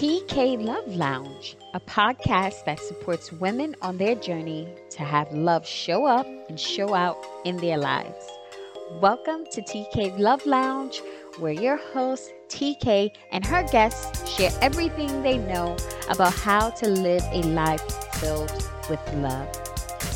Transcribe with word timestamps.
TK 0.00 0.64
Love 0.64 0.96
Lounge, 0.96 1.58
a 1.74 1.80
podcast 1.80 2.64
that 2.64 2.80
supports 2.80 3.32
women 3.32 3.76
on 3.82 3.98
their 3.98 4.14
journey 4.14 4.66
to 4.88 5.02
have 5.02 5.30
love 5.30 5.66
show 5.66 6.06
up 6.06 6.26
and 6.48 6.58
show 6.58 6.94
out 6.94 7.18
in 7.44 7.58
their 7.58 7.76
lives. 7.76 8.24
Welcome 9.02 9.44
to 9.52 9.60
TK 9.60 10.18
Love 10.18 10.46
Lounge, 10.46 11.02
where 11.38 11.52
your 11.52 11.76
host 11.76 12.32
TK 12.48 13.10
and 13.30 13.44
her 13.44 13.62
guests 13.64 14.26
share 14.34 14.50
everything 14.62 15.22
they 15.22 15.36
know 15.36 15.76
about 16.08 16.32
how 16.32 16.70
to 16.70 16.88
live 16.88 17.22
a 17.32 17.42
life 17.42 17.82
filled 18.14 18.70
with 18.88 19.00
love. 19.16 19.48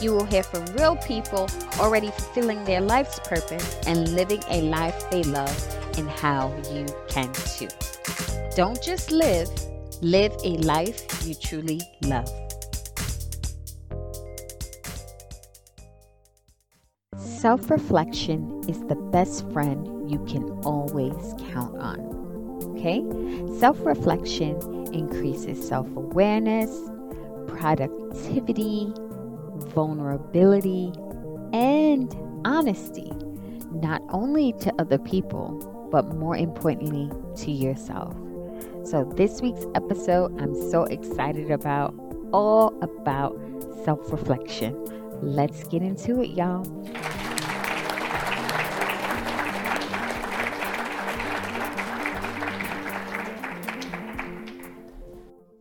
You 0.01 0.13
will 0.13 0.25
hear 0.25 0.45
from 0.45 0.65
real 0.77 0.97
people 0.97 1.47
already 1.79 2.11
fulfilling 2.11 2.65
their 2.65 2.81
life's 2.81 3.19
purpose 3.19 3.79
and 3.87 4.15
living 4.15 4.43
a 4.49 4.63
life 4.63 5.11
they 5.11 5.25
love, 5.25 5.77
and 5.99 6.09
how 6.09 6.57
you 6.73 6.87
can 7.07 7.31
too. 7.35 7.69
Don't 8.57 8.81
just 8.81 9.11
live, 9.11 9.51
live 10.03 10.33
a 10.45 10.57
life 10.59 11.27
you 11.27 11.35
truly 11.35 11.81
love. 12.03 12.29
Self 17.17 17.71
reflection 17.71 18.63
is 18.69 18.81
the 18.85 18.97
best 18.97 19.51
friend 19.53 20.11
you 20.11 20.19
can 20.25 20.45
always 20.65 21.35
count 21.53 21.79
on. 21.79 22.01
Okay? 22.77 23.05
Self 23.59 23.79
reflection 23.85 24.57
increases 24.95 25.67
self 25.67 25.87
awareness, 25.97 26.71
productivity, 27.47 28.93
vulnerability, 29.75 30.93
and 31.53 32.15
honesty, 32.45 33.13
not 33.73 34.03
only 34.11 34.53
to 34.61 34.73
other 34.79 34.99
people, 34.99 35.89
but 35.91 36.15
more 36.17 36.37
importantly, 36.37 37.11
to 37.37 37.51
yourself. 37.51 38.15
So, 38.85 39.03
this 39.17 39.41
week's 39.41 39.65
episode, 39.75 40.39
I'm 40.43 40.55
so 40.71 40.85
excited 40.85 41.51
about 41.51 41.95
all 42.35 42.79
about 42.83 43.35
self 43.83 44.13
reflection. 44.13 44.77
Let's 45.23 45.65
get 45.65 45.81
into 45.81 46.21
it, 46.21 46.31
y'all. 46.31 46.67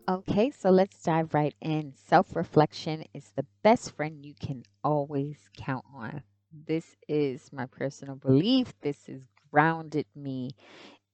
Okay, 0.09 0.51
so 0.51 0.69
let's 0.69 1.01
dive 1.01 1.33
right 1.33 1.55
in. 1.61 1.93
Self 1.95 2.35
reflection 2.35 3.05
is 3.13 3.31
the 3.37 3.45
best 3.63 3.95
friend 3.95 4.25
you 4.25 4.33
can 4.37 4.63
always 4.83 5.37
count 5.55 5.85
on. 5.95 6.23
This 6.51 6.97
is 7.07 7.53
my 7.53 7.67
personal 7.67 8.15
belief. 8.15 8.73
This 8.81 9.05
has 9.07 9.21
grounded 9.49 10.07
me 10.13 10.51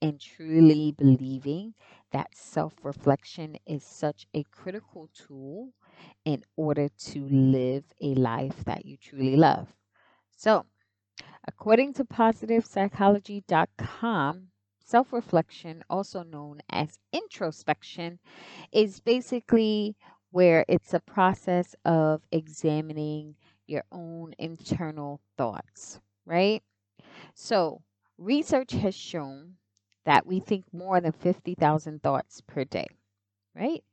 in 0.01 0.17
truly 0.17 0.91
believing 0.97 1.73
that 2.11 2.35
self 2.35 2.73
reflection 2.83 3.57
is 3.65 3.83
such 3.83 4.25
a 4.33 4.43
critical 4.45 5.09
tool 5.13 5.73
in 6.25 6.43
order 6.55 6.89
to 6.89 7.27
live 7.29 7.83
a 8.01 8.13
life 8.15 8.63
that 8.65 8.85
you 8.85 8.97
truly 8.97 9.35
love. 9.35 9.75
So, 10.35 10.65
according 11.47 11.93
to 11.93 12.05
positivepsychology.com, 12.05 14.47
self 14.83 15.13
reflection, 15.13 15.83
also 15.89 16.23
known 16.23 16.59
as 16.69 16.99
introspection, 17.11 18.19
is 18.71 18.99
basically 18.99 19.95
where 20.31 20.65
it's 20.67 20.93
a 20.93 20.99
process 20.99 21.75
of 21.85 22.21
examining 22.31 23.35
your 23.67 23.83
own 23.91 24.33
internal 24.39 25.21
thoughts, 25.37 25.99
right? 26.25 26.63
So, 27.35 27.83
research 28.17 28.73
has 28.73 28.95
shown 28.95 29.57
that 30.09 30.25
we 30.25 30.39
think 30.39 30.65
more 30.73 30.99
than 30.99 31.11
50,000 31.11 32.01
thoughts 32.01 32.41
per 32.41 32.63
day, 32.63 32.87
right? 33.55 33.83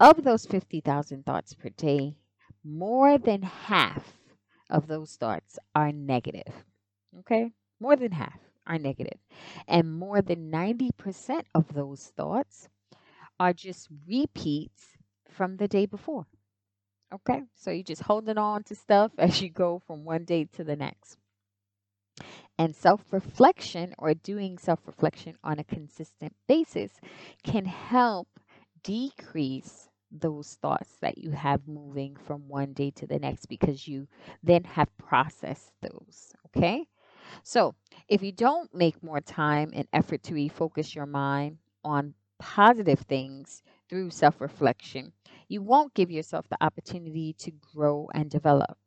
Of 0.00 0.24
those 0.24 0.44
50,000 0.44 1.24
thoughts 1.24 1.54
per 1.54 1.68
day, 1.68 2.16
more 2.64 3.16
than 3.16 3.42
half 3.42 4.16
of 4.68 4.88
those 4.88 5.14
thoughts 5.14 5.56
are 5.72 5.92
negative, 5.92 6.52
okay? 7.20 7.52
More 7.78 7.94
than 7.94 8.10
half 8.10 8.40
are 8.66 8.76
negative. 8.76 9.20
And 9.68 9.96
more 9.96 10.20
than 10.20 10.50
90% 10.50 11.44
of 11.54 11.72
those 11.72 12.12
thoughts 12.16 12.68
are 13.38 13.52
just 13.52 13.86
repeats 14.08 14.82
from 15.30 15.58
the 15.58 15.68
day 15.68 15.86
before. 15.86 16.26
Okay? 17.14 17.42
So 17.54 17.70
you're 17.70 17.84
just 17.84 18.02
holding 18.02 18.38
on 18.38 18.64
to 18.64 18.74
stuff 18.74 19.12
as 19.18 19.40
you 19.40 19.48
go 19.48 19.80
from 19.86 20.04
one 20.04 20.24
day 20.24 20.48
to 20.54 20.64
the 20.64 20.74
next. 20.74 21.18
And 22.58 22.74
self 22.74 23.12
reflection 23.12 23.94
or 23.98 24.14
doing 24.14 24.58
self 24.58 24.80
reflection 24.86 25.36
on 25.42 25.58
a 25.58 25.64
consistent 25.64 26.34
basis 26.46 26.92
can 27.42 27.64
help 27.64 28.28
decrease 28.82 29.88
those 30.12 30.56
thoughts 30.62 30.96
that 31.00 31.18
you 31.18 31.32
have 31.32 31.66
moving 31.66 32.16
from 32.16 32.48
one 32.48 32.72
day 32.72 32.90
to 32.92 33.06
the 33.06 33.18
next 33.18 33.46
because 33.46 33.88
you 33.88 34.06
then 34.42 34.62
have 34.64 34.96
processed 34.96 35.72
those. 35.82 36.32
Okay? 36.46 36.86
So, 37.42 37.74
if 38.08 38.22
you 38.22 38.32
don't 38.32 38.72
make 38.74 39.02
more 39.02 39.20
time 39.20 39.72
and 39.74 39.88
effort 39.92 40.22
to 40.24 40.34
refocus 40.34 40.94
your 40.94 41.06
mind 41.06 41.58
on 41.82 42.14
positive 42.38 43.00
things 43.00 43.62
through 43.88 44.10
self 44.10 44.40
reflection, 44.40 45.12
you 45.48 45.62
won't 45.62 45.94
give 45.94 46.10
yourself 46.10 46.48
the 46.48 46.62
opportunity 46.62 47.34
to 47.38 47.50
grow 47.74 48.08
and 48.14 48.30
develop. 48.30 48.78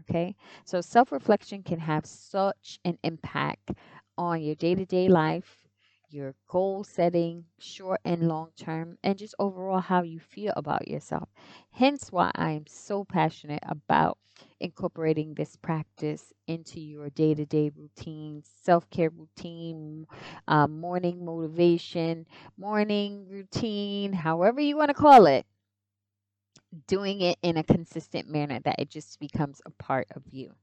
Okay, 0.00 0.36
so 0.64 0.80
self 0.80 1.12
reflection 1.12 1.62
can 1.62 1.78
have 1.78 2.06
such 2.06 2.78
an 2.84 2.98
impact 3.02 3.72
on 4.18 4.42
your 4.42 4.54
day 4.54 4.74
to 4.74 4.84
day 4.86 5.08
life, 5.08 5.66
your 6.08 6.34
goal 6.48 6.82
setting, 6.84 7.44
short 7.58 8.00
and 8.04 8.26
long 8.28 8.50
term, 8.56 8.96
and 9.02 9.18
just 9.18 9.34
overall 9.38 9.80
how 9.80 10.02
you 10.02 10.18
feel 10.18 10.52
about 10.56 10.88
yourself. 10.88 11.28
Hence, 11.72 12.10
why 12.10 12.30
I 12.34 12.50
am 12.52 12.66
so 12.66 13.04
passionate 13.04 13.62
about 13.66 14.18
incorporating 14.60 15.34
this 15.34 15.56
practice 15.56 16.32
into 16.46 16.80
your 16.80 17.10
day 17.10 17.34
to 17.34 17.44
day 17.46 17.70
routine, 17.74 18.42
self 18.44 18.88
care 18.90 19.10
routine, 19.10 20.06
uh, 20.48 20.66
morning 20.68 21.24
motivation, 21.24 22.26
morning 22.56 23.26
routine, 23.28 24.12
however 24.14 24.60
you 24.60 24.76
want 24.76 24.88
to 24.88 24.94
call 24.94 25.26
it. 25.26 25.46
Doing 26.86 27.20
it 27.20 27.38
in 27.42 27.56
a 27.56 27.62
consistent 27.64 28.28
manner 28.28 28.60
that 28.60 28.76
it 28.78 28.90
just 28.90 29.18
becomes 29.20 29.60
a 29.66 29.70
part 29.70 30.06
of 30.14 30.22
you 30.30 30.54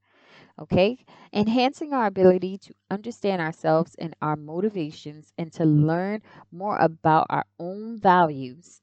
okay? 0.59 0.97
Enhancing 1.33 1.93
our 1.93 2.05
ability 2.07 2.57
to 2.59 2.73
understand 2.91 3.41
ourselves 3.41 3.95
and 3.99 4.15
our 4.21 4.35
motivations 4.35 5.31
and 5.37 5.51
to 5.53 5.65
learn 5.65 6.21
more 6.51 6.77
about 6.77 7.27
our 7.29 7.45
own 7.59 7.97
values, 7.99 8.81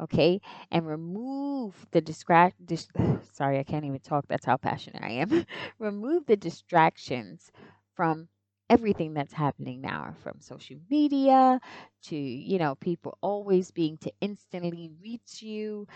okay? 0.00 0.40
And 0.70 0.86
remove 0.86 1.86
the 1.92 2.00
distract 2.00 2.64
dis- 2.66 2.88
sorry, 3.32 3.58
I 3.58 3.64
can't 3.64 3.84
even 3.86 4.00
talk. 4.00 4.26
That's 4.28 4.46
how 4.46 4.56
passionate 4.58 5.02
I 5.02 5.12
am. 5.12 5.46
remove 5.78 6.26
the 6.26 6.36
distractions 6.36 7.52
from 7.94 8.28
everything 8.72 9.14
that's 9.14 9.32
happening 9.34 9.80
now 9.80 10.14
from 10.22 10.40
social 10.40 10.76
media 10.90 11.60
to 12.02 12.16
you 12.16 12.58
know 12.58 12.74
people 12.76 13.18
always 13.20 13.70
being 13.70 13.96
to 13.98 14.12
instantly 14.20 14.90
reach 15.02 15.42
you 15.42 15.86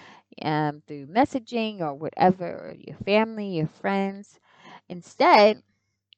um, 0.43 0.83
through 0.87 1.07
messaging 1.07 1.81
or 1.81 1.95
whatever 1.95 2.47
or 2.47 2.77
your 2.79 2.97
family 2.99 3.57
your 3.59 3.69
friends 3.69 4.39
Instead, 4.89 5.63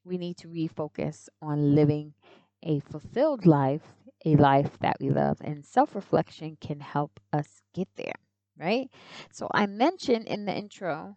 we 0.04 0.18
need 0.18 0.36
to 0.38 0.48
refocus 0.48 1.28
on 1.42 1.74
living 1.74 2.14
a 2.62 2.80
fulfilled 2.80 3.46
life, 3.46 3.94
a 4.24 4.36
life 4.36 4.78
that 4.80 4.96
we 5.00 5.10
love, 5.10 5.38
and 5.42 5.64
self 5.64 5.94
reflection 5.94 6.56
can 6.60 6.80
help 6.80 7.20
us 7.32 7.62
get 7.74 7.88
there, 7.96 8.18
right? 8.58 8.90
So, 9.32 9.48
I 9.54 9.66
mentioned 9.66 10.26
in 10.26 10.44
the 10.46 10.54
intro 10.56 11.16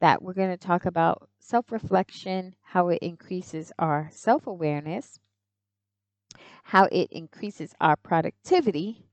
that 0.00 0.22
we're 0.22 0.34
going 0.34 0.50
to 0.50 0.56
talk 0.56 0.84
about 0.86 1.28
self 1.40 1.72
reflection, 1.72 2.54
how 2.62 2.88
it 2.88 2.98
increases 3.02 3.72
our 3.78 4.08
self 4.12 4.46
awareness, 4.46 5.18
how 6.64 6.84
it 6.92 7.10
increases 7.12 7.74
our 7.80 7.96
productivity, 7.96 9.06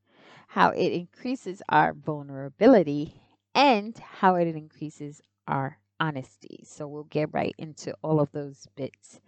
how 0.50 0.70
it 0.70 0.92
increases 0.92 1.62
our 1.70 1.94
vulnerability, 1.94 3.22
and 3.54 3.98
how 3.98 4.36
it 4.36 4.48
increases 4.48 5.22
our 5.48 5.78
honesty. 6.00 6.64
So 6.66 6.88
we'll 6.88 7.04
get 7.06 7.34
right 7.34 7.56
into 7.58 7.96
all 8.04 8.20
of 8.20 8.32
those 8.32 8.68
bits 8.76 9.20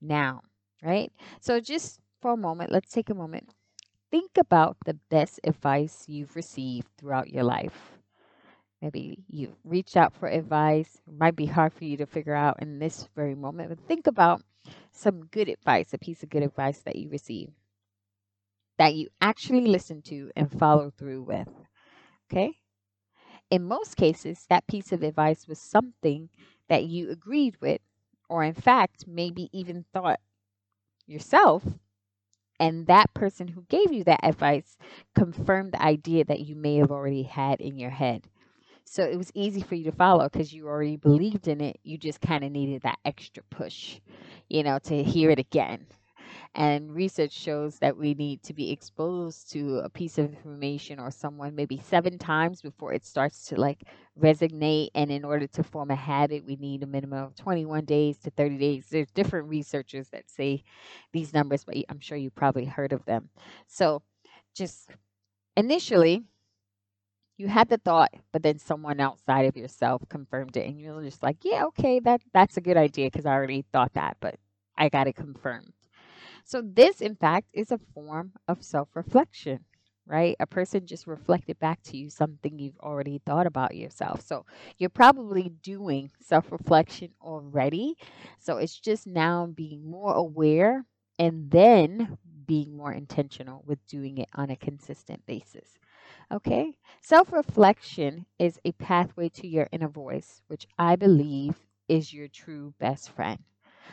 now, 0.00 0.42
right? 0.82 1.12
So 1.40 1.60
just 1.60 2.00
for 2.20 2.32
a 2.32 2.36
moment, 2.36 2.72
let's 2.72 2.90
take 2.92 3.10
a 3.10 3.14
moment. 3.14 3.50
Think 4.10 4.32
about 4.38 4.76
the 4.86 4.94
best 5.10 5.40
advice 5.44 6.04
you've 6.08 6.36
received 6.36 6.88
throughout 6.98 7.30
your 7.30 7.44
life. 7.44 7.99
Maybe 8.82 9.24
you've 9.28 9.56
reached 9.64 9.96
out 9.96 10.14
for 10.14 10.28
advice. 10.28 11.00
It 11.06 11.14
might 11.14 11.36
be 11.36 11.46
hard 11.46 11.72
for 11.72 11.84
you 11.84 11.96
to 11.98 12.06
figure 12.06 12.34
out 12.34 12.62
in 12.62 12.78
this 12.78 13.08
very 13.14 13.34
moment, 13.34 13.68
but 13.70 13.78
think 13.86 14.06
about 14.06 14.42
some 14.92 15.26
good 15.26 15.48
advice, 15.48 15.92
a 15.92 15.98
piece 15.98 16.22
of 16.22 16.30
good 16.30 16.42
advice 16.42 16.80
that 16.82 16.96
you 16.96 17.08
received 17.10 17.52
that 18.78 18.94
you 18.94 19.08
actually 19.20 19.66
listened 19.66 20.04
to 20.06 20.30
and 20.36 20.50
followed 20.50 20.94
through 20.96 21.22
with. 21.22 21.48
Okay? 22.30 22.56
in 23.50 23.64
most 23.64 23.96
cases, 23.96 24.46
that 24.48 24.66
piece 24.66 24.92
of 24.92 25.02
advice 25.02 25.46
was 25.48 25.58
something 25.60 26.28
that 26.68 26.84
you 26.84 27.10
agreed 27.10 27.56
with, 27.60 27.80
or 28.28 28.42
in 28.44 28.54
fact, 28.54 29.06
maybe 29.06 29.48
even 29.52 29.84
thought 29.92 30.20
yourself 31.06 31.64
And 32.60 32.86
that 32.86 33.14
person 33.14 33.48
who 33.48 33.62
gave 33.68 33.92
you 33.92 34.04
that 34.04 34.20
advice 34.22 34.76
confirmed 35.14 35.72
the 35.72 35.82
idea 35.82 36.24
that 36.24 36.40
you 36.40 36.54
may 36.56 36.76
have 36.76 36.90
already 36.92 37.24
had 37.24 37.60
in 37.60 37.78
your 37.78 37.90
head. 37.90 38.28
So 38.84 39.04
it 39.04 39.16
was 39.16 39.30
easy 39.34 39.62
for 39.62 39.74
you 39.76 39.84
to 39.84 39.92
follow 39.92 40.28
because 40.28 40.52
you 40.52 40.66
already 40.66 40.96
believed 40.96 41.48
in 41.48 41.60
it. 41.60 41.78
You 41.84 41.98
just 41.98 42.20
kind 42.20 42.44
of 42.44 42.50
needed 42.52 42.82
that 42.82 42.98
extra 43.04 43.42
push, 43.50 44.00
you 44.48 44.62
know, 44.62 44.78
to 44.80 45.02
hear 45.02 45.30
it 45.30 45.38
again. 45.38 45.86
And 46.54 46.92
research 46.94 47.32
shows 47.32 47.78
that 47.78 47.96
we 47.96 48.14
need 48.14 48.42
to 48.44 48.54
be 48.54 48.72
exposed 48.72 49.52
to 49.52 49.78
a 49.78 49.88
piece 49.88 50.18
of 50.18 50.26
information 50.26 50.98
or 50.98 51.10
someone 51.10 51.54
maybe 51.54 51.78
seven 51.78 52.18
times 52.18 52.60
before 52.60 52.92
it 52.92 53.04
starts 53.04 53.46
to 53.46 53.60
like 53.60 53.84
resonate. 54.20 54.88
And 54.94 55.10
in 55.10 55.24
order 55.24 55.46
to 55.48 55.62
form 55.62 55.90
a 55.90 55.96
habit, 55.96 56.44
we 56.44 56.56
need 56.56 56.82
a 56.82 56.86
minimum 56.86 57.24
of 57.24 57.36
21 57.36 57.84
days 57.84 58.18
to 58.20 58.30
30 58.30 58.58
days. 58.58 58.86
There's 58.90 59.10
different 59.12 59.48
researchers 59.48 60.08
that 60.10 60.28
say 60.28 60.64
these 61.12 61.32
numbers, 61.32 61.64
but 61.64 61.76
I'm 61.88 62.00
sure 62.00 62.18
you 62.18 62.30
probably 62.30 62.64
heard 62.64 62.92
of 62.92 63.04
them. 63.04 63.30
So 63.66 64.02
just 64.54 64.90
initially, 65.56 66.24
you 67.40 67.48
had 67.48 67.68
the 67.70 67.78
thought, 67.78 68.10
but 68.32 68.42
then 68.44 68.58
someone 68.58 69.00
outside 69.00 69.46
of 69.46 69.56
yourself 69.56 70.02
confirmed 70.08 70.56
it, 70.56 70.68
and 70.68 70.80
you're 70.80 71.02
just 71.02 71.22
like, 71.24 71.38
yeah, 71.44 71.64
okay, 71.66 72.00
that 72.00 72.22
that's 72.34 72.58
a 72.58 72.62
good 72.62 72.76
idea 72.78 73.08
because 73.08 73.26
I 73.26 73.32
already 73.34 73.64
thought 73.72 73.94
that, 73.94 74.18
but 74.20 74.36
I 74.78 74.90
got 74.90 75.08
it 75.08 75.16
confirmed. 75.16 75.72
So, 76.44 76.62
this, 76.64 77.00
in 77.00 77.16
fact, 77.16 77.48
is 77.52 77.70
a 77.72 77.78
form 77.94 78.32
of 78.48 78.62
self 78.64 78.88
reflection, 78.94 79.64
right? 80.06 80.36
A 80.40 80.46
person 80.46 80.86
just 80.86 81.06
reflected 81.06 81.58
back 81.58 81.82
to 81.84 81.96
you 81.96 82.10
something 82.10 82.58
you've 82.58 82.78
already 82.80 83.20
thought 83.26 83.46
about 83.46 83.76
yourself. 83.76 84.22
So, 84.22 84.46
you're 84.78 84.90
probably 84.90 85.50
doing 85.62 86.10
self 86.20 86.52
reflection 86.52 87.12
already. 87.22 87.96
So, 88.38 88.58
it's 88.58 88.78
just 88.78 89.06
now 89.06 89.46
being 89.46 89.90
more 89.90 90.14
aware 90.14 90.84
and 91.18 91.50
then 91.50 92.18
being 92.46 92.76
more 92.76 92.92
intentional 92.92 93.62
with 93.66 93.84
doing 93.86 94.18
it 94.18 94.28
on 94.34 94.50
a 94.50 94.56
consistent 94.56 95.24
basis. 95.26 95.78
Okay? 96.32 96.74
Self 97.02 97.32
reflection 97.32 98.26
is 98.38 98.58
a 98.64 98.72
pathway 98.72 99.28
to 99.30 99.46
your 99.46 99.68
inner 99.72 99.88
voice, 99.88 100.42
which 100.48 100.66
I 100.78 100.96
believe 100.96 101.56
is 101.88 102.12
your 102.12 102.28
true 102.28 102.74
best 102.78 103.10
friend. 103.10 103.38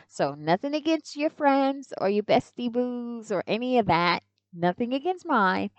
So, 0.08 0.34
nothing 0.34 0.74
against 0.74 1.16
your 1.16 1.30
friends 1.30 1.92
or 2.00 2.08
your 2.08 2.24
bestie 2.24 2.72
boos 2.72 3.32
or 3.32 3.44
any 3.46 3.78
of 3.78 3.86
that. 3.86 4.22
Nothing 4.52 4.94
against 4.94 5.26
mine. 5.26 5.70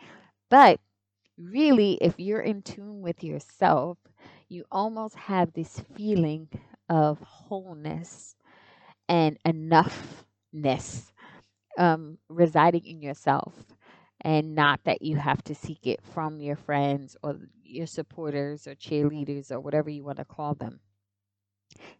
But 0.49 0.79
really, 1.37 1.93
if 2.01 2.19
you're 2.19 2.41
in 2.41 2.61
tune 2.63 3.01
with 3.01 3.23
yourself, 3.23 3.97
you 4.49 4.65
almost 4.71 5.15
have 5.15 5.53
this 5.53 5.81
feeling 5.95 6.49
of 6.89 7.19
wholeness 7.21 8.35
and 9.09 9.37
enoughness 9.45 11.11
um, 11.77 12.17
residing 12.29 12.85
in 12.85 13.01
yourself. 13.01 13.53
And 14.21 14.55
not 14.55 14.81
that 14.85 15.01
you 15.01 15.17
have 15.17 15.43
to 15.45 15.55
seek 15.55 15.87
it 15.87 16.01
from 16.03 16.39
your 16.39 16.55
friends 16.57 17.15
or 17.23 17.37
your 17.63 17.87
supporters 17.87 18.67
or 18.67 18.75
cheerleaders 18.75 19.51
or 19.51 19.59
whatever 19.59 19.89
you 19.89 20.03
want 20.03 20.17
to 20.17 20.25
call 20.25 20.55
them. 20.55 20.79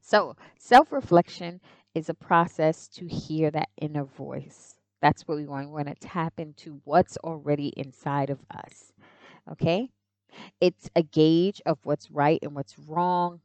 So, 0.01 0.35
self 0.57 0.91
reflection 0.91 1.61
is 1.95 2.09
a 2.09 2.13
process 2.13 2.87
to 2.89 3.07
hear 3.07 3.51
that 3.51 3.69
inner 3.81 4.03
voice. 4.05 4.75
That's 5.01 5.27
what 5.27 5.37
we 5.37 5.45
want. 5.45 5.67
We 5.67 5.73
want 5.73 5.87
to 5.87 5.95
tap 5.95 6.33
into 6.39 6.81
what's 6.83 7.17
already 7.17 7.69
inside 7.77 8.29
of 8.29 8.39
us. 8.51 8.91
Okay? 9.51 9.89
It's 10.61 10.89
a 10.95 11.03
gauge 11.03 11.61
of 11.65 11.79
what's 11.83 12.11
right 12.11 12.39
and 12.43 12.55
what's 12.55 12.77
wrong. 12.79 13.41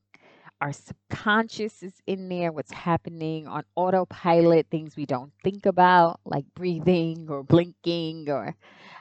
Our 0.64 0.72
subconscious 0.72 1.84
is 1.84 2.02
in 2.08 2.30
there, 2.30 2.52
what's 2.52 2.72
happening 2.72 3.46
on 3.48 3.64
autopilot, 3.76 4.68
things 4.70 4.96
we 4.96 5.06
don't 5.06 5.32
think 5.44 5.66
about, 5.66 6.20
like 6.24 6.46
breathing 6.56 7.28
or 7.30 7.44
blinking 7.44 8.30
or 8.30 8.56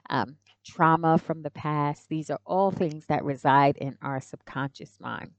um, 0.09 0.37
trauma 0.65 1.17
from 1.19 1.43
the 1.43 1.51
past. 1.51 2.09
These 2.09 2.29
are 2.31 2.39
all 2.45 2.71
things 2.71 3.07
that 3.07 3.25
reside 3.25 3.77
in 3.77 3.97
our 4.01 4.21
subconscious 4.21 4.99
mind. 5.01 5.31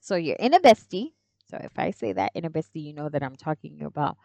So, 0.00 0.16
your 0.16 0.36
inner 0.40 0.60
bestie 0.60 1.12
so 1.50 1.58
if 1.62 1.78
I 1.78 1.92
say 1.92 2.12
that 2.14 2.32
inner 2.34 2.50
bestie, 2.50 2.84
you 2.84 2.94
know 2.94 3.08
that 3.10 3.22
I'm 3.22 3.36
talking 3.36 3.82
about 3.82 4.18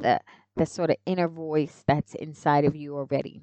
the 0.00 0.20
the 0.56 0.66
sort 0.66 0.90
of 0.90 0.96
inner 1.06 1.28
voice 1.28 1.84
that's 1.86 2.14
inside 2.14 2.64
of 2.64 2.76
you 2.76 2.96
already. 2.96 3.42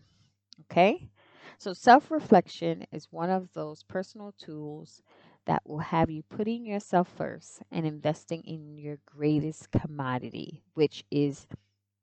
Okay? 0.72 1.10
So 1.58 1.74
self-reflection 1.74 2.86
is 2.92 3.08
one 3.12 3.30
of 3.32 3.54
those 3.54 3.84
personal 3.84 4.34
tools 4.38 5.02
that 5.48 5.64
will 5.66 5.80
have 5.80 6.12
you 6.12 6.24
putting 6.24 6.66
yourself 6.66 7.10
first 7.18 7.62
and 7.72 7.86
investing 7.86 8.44
in 8.44 8.78
your 8.78 9.00
greatest 9.06 9.72
commodity, 9.72 10.62
which 10.76 11.04
is 11.10 11.48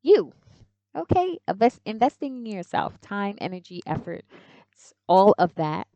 you. 0.02 0.32
Okay? 0.96 1.38
Invest, 1.46 1.80
investing 1.84 2.38
in 2.38 2.46
yourself, 2.46 3.00
time, 3.00 3.36
energy, 3.40 3.80
effort, 3.86 4.24
all 5.08 5.34
of 5.38 5.54
that 5.54 5.86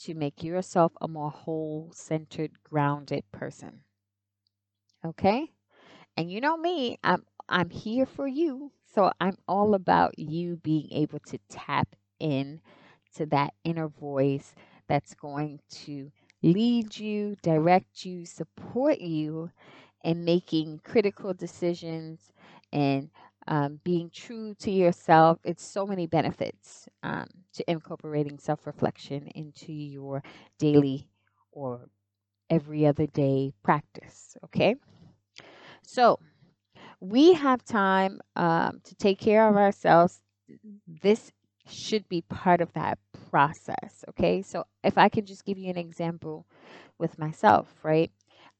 to 0.00 0.14
make 0.14 0.42
yourself 0.42 0.92
a 1.00 1.08
more 1.08 1.30
whole, 1.30 1.90
centered, 1.94 2.52
grounded 2.62 3.24
person. 3.32 3.80
Okay? 5.04 5.50
And 6.16 6.30
you 6.30 6.40
know 6.40 6.56
me, 6.56 6.98
I'm 7.02 7.24
I'm 7.48 7.70
here 7.70 8.06
for 8.06 8.26
you. 8.26 8.72
So 8.94 9.10
I'm 9.20 9.36
all 9.48 9.74
about 9.74 10.18
you 10.18 10.56
being 10.56 10.88
able 10.92 11.18
to 11.26 11.38
tap 11.48 11.96
in 12.20 12.60
to 13.16 13.26
that 13.26 13.54
inner 13.64 13.88
voice 13.88 14.54
that's 14.86 15.14
going 15.14 15.60
to 15.70 16.10
lead 16.44 16.98
you, 16.98 17.36
direct 17.42 18.06
you, 18.06 18.26
support 18.26 19.00
you 19.00 19.50
in 20.04 20.24
making 20.24 20.80
critical 20.84 21.34
decisions 21.34 22.32
and 22.72 23.10
um, 23.48 23.80
being 23.84 24.10
true 24.10 24.54
to 24.56 24.70
yourself. 24.70 25.38
It's 25.44 25.64
so 25.64 25.86
many 25.86 26.06
benefits 26.06 26.88
um, 27.02 27.28
to 27.54 27.70
incorporating 27.70 28.38
self 28.38 28.66
reflection 28.66 29.28
into 29.34 29.72
your 29.72 30.22
daily 30.58 31.08
or 31.52 31.88
every 32.50 32.86
other 32.86 33.06
day 33.06 33.52
practice. 33.62 34.36
Okay. 34.44 34.76
So 35.82 36.20
we 37.00 37.34
have 37.34 37.64
time 37.64 38.20
um, 38.36 38.80
to 38.84 38.94
take 38.96 39.20
care 39.20 39.48
of 39.48 39.56
ourselves. 39.56 40.20
This 40.86 41.32
should 41.66 42.08
be 42.08 42.22
part 42.22 42.60
of 42.60 42.72
that 42.74 42.98
process. 43.30 44.04
Okay. 44.10 44.42
So 44.42 44.64
if 44.82 44.98
I 44.98 45.08
can 45.08 45.24
just 45.26 45.44
give 45.44 45.58
you 45.58 45.70
an 45.70 45.78
example 45.78 46.46
with 46.98 47.18
myself, 47.18 47.72
right? 47.82 48.10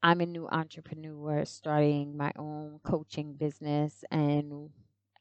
I'm 0.02 0.20
a 0.20 0.26
new 0.26 0.48
entrepreneur 0.48 1.44
starting 1.44 2.16
my 2.16 2.32
own 2.36 2.80
coaching 2.84 3.34
business 3.34 4.04
and 4.10 4.70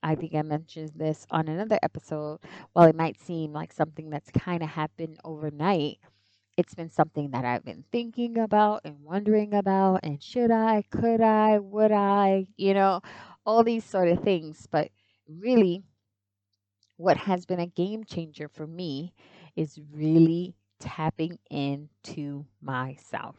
I 0.04 0.16
think 0.16 0.36
I 0.36 0.42
mentioned 0.42 0.92
this 0.96 1.26
on 1.32 1.48
another 1.48 1.80
episode. 1.82 2.40
While 2.74 2.88
it 2.90 2.96
might 2.96 3.20
seem 3.20 3.54
like 3.54 3.72
something 3.72 4.10
that's 4.10 4.30
kind 4.32 4.62
of 4.62 4.70
happened 4.70 5.20
overnight, 5.24 6.00
it's 6.58 6.75
been 6.75 6.90
something 6.92 7.32
that 7.32 7.46
I've 7.46 7.66
been 7.66 7.84
thinking 7.92 8.38
about 8.38 8.82
and 8.86 9.04
wondering 9.04 9.54
about 9.54 10.02
and 10.04 10.22
should 10.22 10.52
I, 10.52 10.84
could 10.92 11.22
I, 11.22 11.60
would 11.60 11.92
I, 11.92 12.48
you 12.58 12.74
know, 12.74 13.02
all 13.46 13.63
these 13.63 13.86
sort 13.86 14.10
of 14.10 14.22
things. 14.24 14.68
But 14.70 14.90
really, 15.28 15.84
what 16.98 17.18
has 17.18 17.46
been 17.46 17.60
a 17.60 17.68
game 17.68 18.04
changer 18.04 18.48
for 18.48 18.68
me 18.68 19.14
is 19.56 19.80
really 19.92 20.56
tapping 20.80 21.40
into 21.50 22.46
myself, 22.62 23.36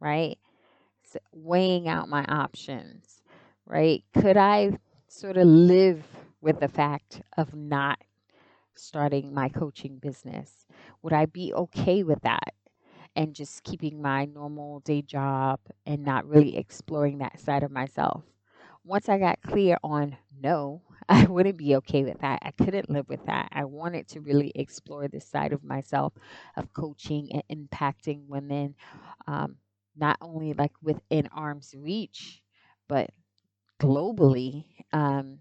right? 0.00 0.38
So 1.04 1.18
weighing 1.32 1.88
out 1.88 2.08
my 2.08 2.24
options, 2.26 3.22
right? 3.66 4.04
Could 4.14 4.36
I 4.36 4.78
sort 5.08 5.36
of 5.36 5.46
live 5.46 6.04
with 6.40 6.60
the 6.60 6.68
fact 6.68 7.22
of 7.38 7.54
not 7.54 8.00
starting 8.74 9.32
my 9.34 9.48
coaching 9.48 9.98
business? 9.98 10.66
Would 11.02 11.12
I 11.12 11.26
be 11.26 11.52
okay 11.54 12.02
with 12.02 12.20
that? 12.22 12.54
And 13.16 13.34
just 13.34 13.64
keeping 13.64 14.00
my 14.02 14.24
normal 14.26 14.80
day 14.80 15.02
job 15.02 15.60
and 15.86 16.02
not 16.04 16.26
really 16.26 16.56
exploring 16.56 17.18
that 17.18 17.40
side 17.40 17.62
of 17.62 17.70
myself. 17.70 18.24
Once 18.84 19.08
I 19.08 19.18
got 19.18 19.42
clear 19.42 19.76
on 19.84 20.16
no, 20.40 20.82
I 21.12 21.24
wouldn't 21.26 21.58
be 21.58 21.76
okay 21.76 22.04
with 22.04 22.20
that. 22.20 22.40
I 22.42 22.52
couldn't 22.52 22.90
live 22.90 23.08
with 23.08 23.26
that. 23.26 23.48
I 23.52 23.64
wanted 23.64 24.08
to 24.08 24.20
really 24.20 24.52
explore 24.54 25.08
this 25.08 25.26
side 25.28 25.52
of 25.52 25.62
myself 25.64 26.14
of 26.56 26.72
coaching 26.72 27.30
and 27.32 27.70
impacting 27.70 28.26
women, 28.28 28.74
um, 29.26 29.56
not 29.96 30.16
only 30.22 30.54
like 30.54 30.72
within 30.82 31.28
arm's 31.32 31.74
reach, 31.76 32.42
but 32.88 33.10
globally. 33.80 34.64
Um, 34.92 35.40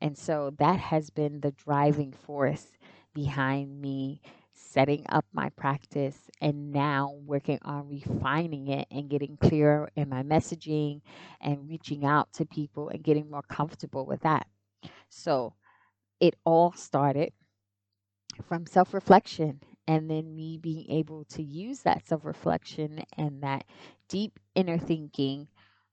and 0.00 0.16
so 0.18 0.52
that 0.58 0.80
has 0.80 1.10
been 1.10 1.40
the 1.40 1.52
driving 1.52 2.12
force 2.12 2.66
behind 3.14 3.80
me 3.80 4.20
setting 4.54 5.04
up 5.10 5.26
my 5.32 5.50
practice 5.50 6.18
and 6.40 6.72
now 6.72 7.14
working 7.26 7.58
on 7.62 7.88
refining 7.88 8.68
it 8.68 8.88
and 8.90 9.10
getting 9.10 9.36
clearer 9.38 9.90
in 9.96 10.08
my 10.08 10.22
messaging 10.22 11.02
and 11.40 11.68
reaching 11.68 12.04
out 12.04 12.32
to 12.34 12.46
people 12.46 12.88
and 12.90 13.04
getting 13.04 13.30
more 13.30 13.42
comfortable 13.42 14.06
with 14.06 14.20
that. 14.22 14.46
So 15.08 15.54
it 16.20 16.36
all 16.44 16.72
started 16.72 17.32
from 18.42 18.66
self 18.66 18.94
reflection 18.94 19.60
and 19.86 20.10
then 20.10 20.34
me 20.34 20.58
being 20.58 20.90
able 20.90 21.24
to 21.26 21.42
use 21.42 21.80
that 21.80 22.06
self 22.06 22.24
reflection 22.24 23.02
and 23.16 23.42
that 23.42 23.64
deep 24.08 24.38
inner 24.54 24.78
thinking 24.78 25.48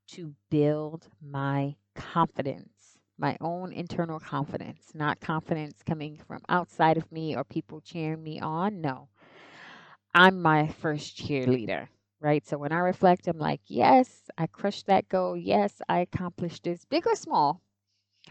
to 0.08 0.34
build 0.50 1.08
my 1.20 1.74
confidence 1.94 2.98
my 3.18 3.36
own 3.42 3.70
internal 3.74 4.18
confidence, 4.18 4.92
not 4.94 5.20
confidence 5.20 5.82
coming 5.86 6.16
from 6.26 6.40
outside 6.48 6.96
of 6.96 7.12
me 7.12 7.36
or 7.36 7.44
people 7.44 7.80
cheering 7.82 8.22
me 8.22 8.40
on. 8.40 8.80
No, 8.80 9.08
I'm 10.14 10.40
my 10.42 10.68
first 10.68 11.16
cheerleader, 11.16 11.88
right? 12.20 12.46
So 12.46 12.58
when 12.58 12.72
I 12.72 12.78
reflect, 12.78 13.26
I'm 13.28 13.38
like, 13.38 13.60
yes, 13.66 14.30
I 14.38 14.46
crushed 14.46 14.86
that 14.86 15.08
goal. 15.08 15.36
Yes, 15.36 15.80
I 15.88 16.00
accomplished 16.00 16.64
this, 16.64 16.84
big 16.84 17.06
or 17.06 17.14
small. 17.16 17.60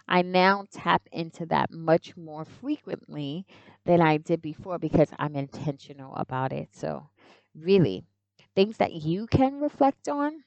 I 0.10 0.24
now 0.24 0.66
tap 0.72 1.04
into 1.14 1.46
that 1.48 1.72
much 1.72 2.18
more 2.18 2.44
frequently 2.46 3.46
than 3.86 4.02
I 4.02 4.18
did 4.18 4.42
before 4.42 4.78
because 4.80 5.10
I'm 5.20 5.36
intentional 5.38 6.16
about 6.16 6.52
it. 6.54 6.70
So, 6.76 7.10
really, 7.56 8.04
things 8.56 8.78
that 8.78 8.94
you 8.94 9.28
can 9.28 9.62
reflect 9.62 10.10
on 10.10 10.44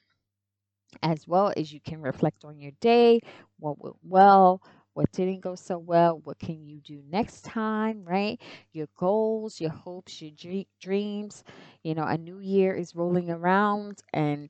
as 1.01 1.27
well 1.27 1.51
as 1.57 1.73
you 1.73 1.79
can 1.81 2.01
reflect 2.01 2.45
on 2.45 2.59
your 2.59 2.71
day, 2.79 3.19
what 3.59 3.79
went 3.81 3.95
well, 4.03 4.61
what 4.93 5.11
didn't 5.11 5.41
go 5.41 5.55
so 5.55 5.77
well, 5.77 6.19
what 6.23 6.37
can 6.39 6.63
you 6.67 6.79
do 6.79 7.01
next 7.09 7.43
time, 7.43 8.03
right? 8.05 8.39
Your 8.73 8.87
goals, 8.95 9.59
your 9.59 9.71
hopes, 9.71 10.21
your 10.21 10.31
dreams. 10.79 11.43
You 11.83 11.95
know, 11.95 12.03
a 12.03 12.17
new 12.17 12.39
year 12.39 12.75
is 12.75 12.95
rolling 12.95 13.29
around 13.31 14.01
and 14.13 14.49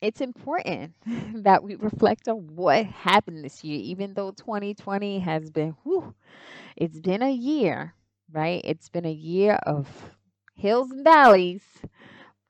it's 0.00 0.20
important 0.20 0.94
that 1.44 1.62
we 1.62 1.74
reflect 1.76 2.28
on 2.28 2.54
what 2.54 2.86
happened 2.86 3.44
this 3.44 3.64
year, 3.64 3.80
even 3.80 4.14
though 4.14 4.30
2020 4.32 5.20
has 5.20 5.50
been, 5.50 5.76
whew, 5.82 6.14
it's 6.76 7.00
been 7.00 7.22
a 7.22 7.32
year, 7.32 7.94
right? 8.32 8.60
It's 8.64 8.88
been 8.88 9.06
a 9.06 9.12
year 9.12 9.54
of 9.66 9.88
hills 10.54 10.90
and 10.90 11.04
valleys. 11.04 11.62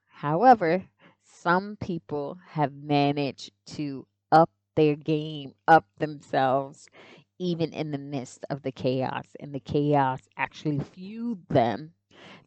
However, 0.07 0.85
some 1.23 1.77
people 1.77 2.39
have 2.49 2.73
managed 2.75 3.53
to 3.77 4.07
up 4.33 4.51
their 4.77 4.97
game, 4.97 5.55
up 5.69 5.87
themselves, 5.99 6.89
even 7.39 7.73
in 7.73 7.91
the 7.93 7.99
midst 7.99 8.45
of 8.51 8.63
the 8.63 8.73
chaos. 8.73 9.27
And 9.41 9.55
the 9.55 9.61
chaos 9.61 10.21
actually 10.37 10.81
fueled 10.81 11.49
them 11.49 11.93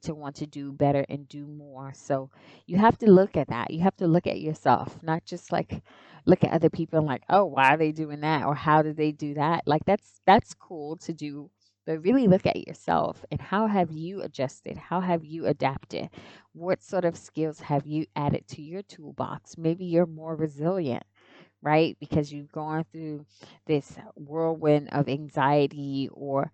to 0.03 0.13
want 0.15 0.35
to 0.37 0.47
do 0.47 0.71
better 0.71 1.05
and 1.09 1.27
do 1.27 1.45
more. 1.47 1.93
So 1.95 2.29
you 2.67 2.77
have 2.77 2.97
to 2.99 3.11
look 3.11 3.37
at 3.37 3.49
that. 3.49 3.71
You 3.71 3.81
have 3.81 3.97
to 3.97 4.07
look 4.07 4.27
at 4.27 4.41
yourself, 4.41 4.97
not 5.03 5.25
just 5.25 5.51
like 5.51 5.81
look 6.25 6.43
at 6.43 6.51
other 6.51 6.69
people 6.69 6.99
and 6.99 7.07
like, 7.07 7.23
oh, 7.29 7.45
why 7.45 7.73
are 7.73 7.77
they 7.77 7.91
doing 7.91 8.21
that? 8.21 8.45
Or 8.45 8.55
how 8.55 8.81
did 8.81 8.97
they 8.97 9.11
do 9.11 9.33
that? 9.35 9.63
Like 9.65 9.85
that's 9.85 10.21
that's 10.25 10.53
cool 10.53 10.97
to 10.97 11.13
do 11.13 11.49
but 11.85 12.03
really 12.03 12.27
look 12.27 12.45
at 12.45 12.67
yourself 12.67 13.25
and 13.31 13.41
how 13.41 13.67
have 13.67 13.91
you 13.91 14.21
adjusted? 14.21 14.77
How 14.77 15.01
have 15.01 15.25
you 15.25 15.47
adapted? 15.47 16.09
What 16.53 16.83
sort 16.83 17.05
of 17.05 17.17
skills 17.17 17.59
have 17.61 17.87
you 17.87 18.05
added 18.15 18.47
to 18.49 18.61
your 18.61 18.83
toolbox? 18.83 19.57
Maybe 19.57 19.85
you're 19.85 20.05
more 20.05 20.35
resilient, 20.35 21.03
right? 21.61 21.97
Because 21.99 22.31
you've 22.31 22.51
gone 22.51 22.85
through 22.91 23.25
this 23.67 23.97
whirlwind 24.15 24.89
of 24.91 25.09
anxiety 25.09 26.09
or 26.13 26.51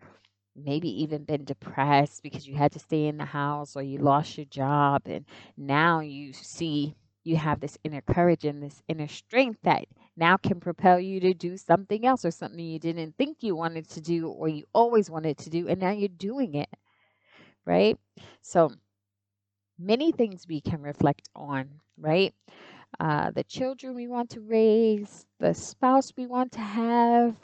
maybe 0.57 0.89
even 1.03 1.23
been 1.23 1.45
depressed 1.45 2.23
because 2.23 2.47
you 2.47 2.55
had 2.55 2.71
to 2.73 2.79
stay 2.79 3.07
in 3.07 3.17
the 3.17 3.25
house 3.25 3.75
or 3.75 3.83
you 3.83 3.99
lost 3.99 4.37
your 4.37 4.45
job 4.47 5.03
and 5.05 5.25
now 5.57 5.99
you 6.01 6.33
see 6.33 6.95
you 7.23 7.37
have 7.37 7.59
this 7.59 7.77
inner 7.83 8.01
courage 8.01 8.45
and 8.45 8.63
this 8.63 8.81
inner 8.87 9.07
strength 9.07 9.59
that 9.63 9.85
now 10.17 10.37
can 10.37 10.59
propel 10.59 10.99
you 10.99 11.19
to 11.19 11.33
do 11.33 11.57
something 11.57 12.05
else 12.05 12.25
or 12.25 12.31
something 12.31 12.59
you 12.59 12.79
didn't 12.79 13.15
think 13.17 13.37
you 13.41 13.55
wanted 13.55 13.87
to 13.89 14.01
do 14.01 14.29
or 14.29 14.47
you 14.47 14.65
always 14.73 15.09
wanted 15.09 15.37
to 15.37 15.49
do 15.49 15.67
and 15.67 15.79
now 15.79 15.91
you're 15.91 16.07
doing 16.09 16.55
it 16.55 16.69
right? 17.65 17.97
So 18.41 18.71
many 19.79 20.11
things 20.11 20.45
we 20.47 20.61
can 20.61 20.81
reflect 20.81 21.29
on 21.35 21.69
right? 21.99 22.33
Uh, 22.99 23.31
the 23.31 23.43
children 23.43 23.95
we 23.95 24.07
want 24.07 24.29
to 24.31 24.41
raise 24.41 25.25
the 25.39 25.53
spouse 25.53 26.13
we 26.17 26.27
want 26.27 26.51
to 26.53 26.59
have 26.61 27.35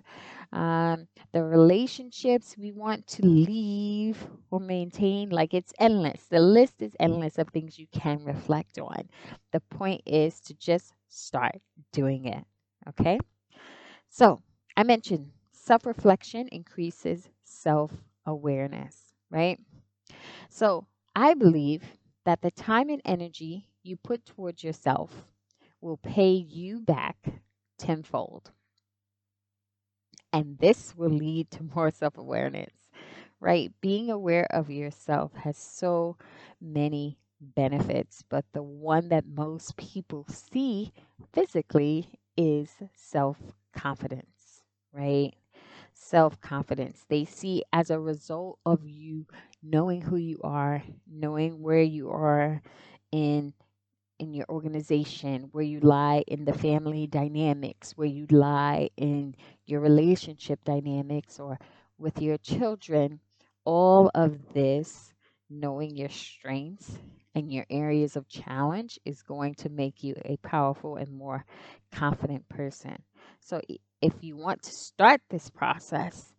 um, 0.53 1.07
the 1.33 1.43
relationships 1.43 2.57
we 2.57 2.71
want 2.71 3.07
to 3.07 3.25
leave 3.25 4.27
or 4.51 4.59
maintain. 4.59 5.29
Like 5.31 5.53
it's 5.53 5.73
endless. 5.79 6.25
The 6.27 6.39
list 6.39 6.81
is 6.81 6.95
endless 6.99 7.39
of 7.39 7.49
things 7.49 7.79
you 7.79 7.87
can 7.91 8.23
reflect 8.25 8.79
on. 8.79 9.09
The 9.51 9.61
point 9.61 10.01
is 10.05 10.39
to 10.41 10.53
just 10.55 10.93
start 11.09 11.61
doing 11.91 12.25
it. 12.25 12.45
Okay? 12.89 13.19
So 14.09 14.41
I 14.77 14.83
mentioned 14.83 15.31
self 15.51 15.85
reflection 15.85 16.47
increases 16.49 17.29
self 17.43 17.91
awareness, 18.25 19.13
right? 19.29 19.59
So 20.49 20.85
I 21.15 21.33
believe 21.35 21.83
that 22.25 22.41
the 22.41 22.51
time 22.51 22.89
and 22.89 23.01
energy 23.05 23.69
you 23.83 23.97
put 23.97 24.25
towards 24.25 24.63
yourself 24.63 25.25
will 25.81 25.97
pay 25.97 26.31
you 26.33 26.81
back 26.81 27.17
tenfold. 27.77 28.51
And 30.33 30.57
this 30.59 30.95
will 30.97 31.11
lead 31.11 31.51
to 31.51 31.63
more 31.75 31.91
self 31.91 32.17
awareness, 32.17 32.73
right? 33.39 33.71
Being 33.81 34.09
aware 34.11 34.47
of 34.51 34.69
yourself 34.69 35.33
has 35.35 35.57
so 35.57 36.17
many 36.61 37.17
benefits, 37.39 38.23
but 38.29 38.45
the 38.53 38.63
one 38.63 39.09
that 39.09 39.25
most 39.27 39.77
people 39.77 40.25
see 40.29 40.91
physically 41.33 42.09
is 42.37 42.71
self 42.95 43.37
confidence, 43.73 44.63
right? 44.91 45.33
Self 45.93 46.39
confidence. 46.41 47.05
They 47.09 47.25
see 47.25 47.63
as 47.73 47.89
a 47.89 47.99
result 47.99 48.59
of 48.65 48.85
you 48.87 49.27
knowing 49.63 50.01
who 50.01 50.17
you 50.17 50.39
are, 50.43 50.83
knowing 51.09 51.61
where 51.61 51.81
you 51.81 52.09
are 52.11 52.61
in 53.11 53.53
in 54.19 54.33
your 54.33 54.45
organization, 54.49 55.49
where 55.51 55.63
you 55.63 55.79
lie 55.79 56.23
in 56.27 56.45
the 56.45 56.53
family 56.53 57.07
dynamics, 57.07 57.93
where 57.97 58.07
you 58.07 58.25
lie 58.29 58.89
in 58.97 59.35
your 59.65 59.81
relationship 59.81 60.63
dynamics 60.63 61.39
or 61.39 61.59
with 61.97 62.21
your 62.21 62.37
children, 62.37 63.19
all 63.65 64.11
of 64.15 64.53
this, 64.53 65.13
knowing 65.49 65.95
your 65.95 66.09
strengths 66.09 66.97
and 67.35 67.51
your 67.51 67.65
areas 67.69 68.15
of 68.15 68.27
challenge, 68.27 68.99
is 69.05 69.21
going 69.23 69.55
to 69.55 69.69
make 69.69 70.03
you 70.03 70.15
a 70.25 70.37
powerful 70.37 70.97
and 70.97 71.11
more 71.11 71.45
confident 71.91 72.47
person. 72.49 73.03
So, 73.39 73.61
if 74.01 74.13
you 74.21 74.35
want 74.35 74.63
to 74.63 74.71
start 74.71 75.21
this 75.29 75.49
process, 75.49 76.33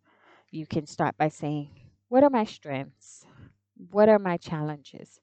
you 0.51 0.67
can 0.67 0.87
start 0.87 1.17
by 1.17 1.29
saying, 1.29 1.71
What 2.09 2.23
are 2.23 2.31
my 2.31 2.45
strengths? 2.45 3.27
What 3.91 4.09
are 4.09 4.19
my 4.19 4.37
challenges? 4.37 5.21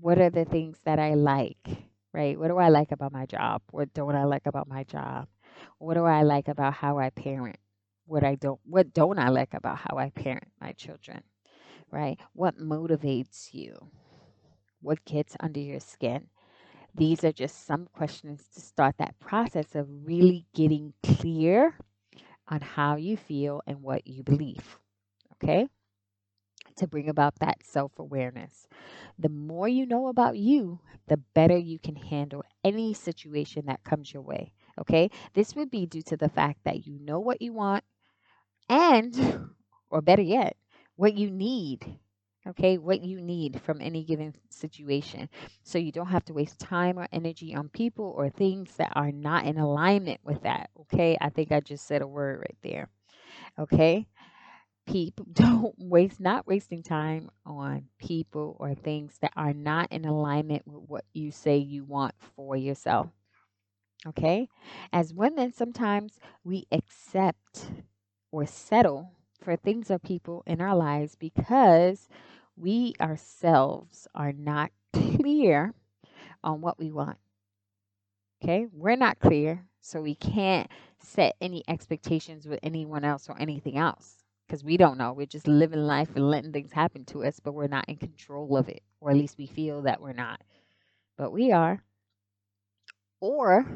What 0.00 0.18
are 0.18 0.30
the 0.30 0.44
things 0.44 0.78
that 0.84 0.98
I 0.98 1.14
like? 1.14 1.66
Right? 2.12 2.38
What 2.38 2.48
do 2.48 2.58
I 2.58 2.68
like 2.68 2.92
about 2.92 3.12
my 3.12 3.26
job? 3.26 3.62
What 3.70 3.92
don't 3.94 4.14
I 4.14 4.24
like 4.24 4.46
about 4.46 4.68
my 4.68 4.84
job? 4.84 5.28
What 5.78 5.94
do 5.94 6.04
I 6.04 6.22
like 6.22 6.48
about 6.48 6.74
how 6.74 6.98
I 6.98 7.10
parent? 7.10 7.56
What 8.06 8.24
I 8.24 8.34
don't 8.34 8.60
what 8.64 8.92
don't 8.92 9.18
I 9.18 9.28
like 9.28 9.54
about 9.54 9.78
how 9.78 9.96
I 9.98 10.10
parent 10.10 10.48
my 10.60 10.72
children? 10.72 11.22
Right? 11.90 12.18
What 12.34 12.58
motivates 12.58 13.54
you? 13.54 13.90
What 14.80 15.04
gets 15.04 15.36
under 15.40 15.60
your 15.60 15.80
skin? 15.80 16.28
These 16.94 17.24
are 17.24 17.32
just 17.32 17.66
some 17.66 17.88
questions 17.92 18.48
to 18.54 18.60
start 18.60 18.96
that 18.98 19.18
process 19.20 19.74
of 19.74 19.88
really 20.06 20.46
getting 20.54 20.94
clear 21.02 21.78
on 22.48 22.60
how 22.60 22.96
you 22.96 23.16
feel 23.16 23.62
and 23.66 23.82
what 23.82 24.06
you 24.06 24.22
believe. 24.22 24.78
Okay? 25.34 25.68
To 26.76 26.86
bring 26.86 27.08
about 27.08 27.38
that 27.40 27.58
self 27.64 27.98
awareness. 27.98 28.66
The 29.18 29.28
more 29.28 29.68
you 29.68 29.86
know 29.86 30.08
about 30.08 30.38
you, 30.38 30.80
the 31.08 31.18
better 31.18 31.56
you 31.56 31.78
can 31.78 31.96
handle 31.96 32.44
any 32.64 32.94
situation 32.94 33.66
that 33.66 33.84
comes 33.84 34.12
your 34.12 34.22
way. 34.22 34.52
Okay? 34.80 35.10
This 35.34 35.54
would 35.54 35.70
be 35.70 35.86
due 35.86 36.02
to 36.02 36.16
the 36.16 36.28
fact 36.28 36.60
that 36.64 36.86
you 36.86 36.98
know 36.98 37.20
what 37.20 37.42
you 37.42 37.52
want 37.52 37.84
and, 38.68 39.50
or 39.90 40.00
better 40.00 40.22
yet, 40.22 40.56
what 40.96 41.14
you 41.14 41.30
need. 41.30 41.98
Okay? 42.46 42.78
What 42.78 43.02
you 43.02 43.20
need 43.20 43.60
from 43.62 43.80
any 43.80 44.04
given 44.04 44.34
situation. 44.50 45.28
So 45.62 45.78
you 45.78 45.92
don't 45.92 46.08
have 46.08 46.24
to 46.26 46.32
waste 46.32 46.58
time 46.58 46.98
or 46.98 47.06
energy 47.12 47.54
on 47.54 47.68
people 47.68 48.14
or 48.16 48.30
things 48.30 48.74
that 48.76 48.92
are 48.94 49.12
not 49.12 49.44
in 49.44 49.58
alignment 49.58 50.20
with 50.24 50.42
that. 50.42 50.70
Okay? 50.80 51.16
I 51.20 51.28
think 51.28 51.52
I 51.52 51.60
just 51.60 51.86
said 51.86 52.02
a 52.02 52.06
word 52.06 52.40
right 52.40 52.56
there. 52.62 52.88
Okay? 53.58 54.06
People 54.86 55.26
don't 55.32 55.74
waste 55.78 56.20
not 56.20 56.46
wasting 56.46 56.82
time 56.82 57.30
on 57.46 57.86
people 57.98 58.56
or 58.60 58.74
things 58.74 59.18
that 59.20 59.32
are 59.36 59.52
not 59.54 59.90
in 59.92 60.04
alignment 60.04 60.66
with 60.66 60.82
what 60.88 61.04
you 61.12 61.30
say 61.30 61.56
you 61.58 61.84
want 61.84 62.14
for 62.36 62.56
yourself 62.56 63.08
okay? 64.06 64.48
As 64.92 65.14
women 65.14 65.52
sometimes 65.52 66.18
we 66.44 66.66
accept 66.72 67.70
or 68.30 68.46
settle 68.46 69.12
for 69.40 69.56
things 69.56 69.90
or 69.90 69.98
people 69.98 70.42
in 70.46 70.60
our 70.60 70.76
lives 70.76 71.16
because 71.16 72.08
we 72.56 72.94
ourselves 73.00 74.06
are 74.14 74.32
not 74.32 74.70
clear 74.92 75.74
on 76.44 76.60
what 76.60 76.78
we 76.78 76.90
want 76.92 77.18
okay? 78.42 78.66
We're 78.72 78.96
not 78.96 79.18
clear 79.20 79.64
so 79.80 80.00
we 80.00 80.14
can't 80.14 80.68
set 81.00 81.36
any 81.40 81.64
expectations 81.68 82.46
with 82.46 82.60
anyone 82.62 83.04
else 83.04 83.28
or 83.28 83.36
anything 83.38 83.76
else 83.76 84.21
because 84.52 84.64
we 84.64 84.78
don't 84.78 84.98
know. 84.98 85.14
We're 85.14 85.26
just 85.26 85.48
living 85.48 85.80
life 85.80 86.10
and 86.16 86.30
letting 86.30 86.52
things 86.52 86.72
happen 86.72 87.06
to 87.06 87.24
us, 87.24 87.40
but 87.40 87.54
we're 87.54 87.68
not 87.68 87.88
in 87.88 87.96
control 87.96 88.58
of 88.58 88.68
it, 88.68 88.82
or 89.00 89.10
at 89.10 89.16
least 89.16 89.38
we 89.38 89.46
feel 89.46 89.82
that 89.84 90.02
we're 90.02 90.12
not. 90.14 90.42
But 91.18 91.32
we 91.32 91.52
are. 91.52 91.82
or 93.20 93.66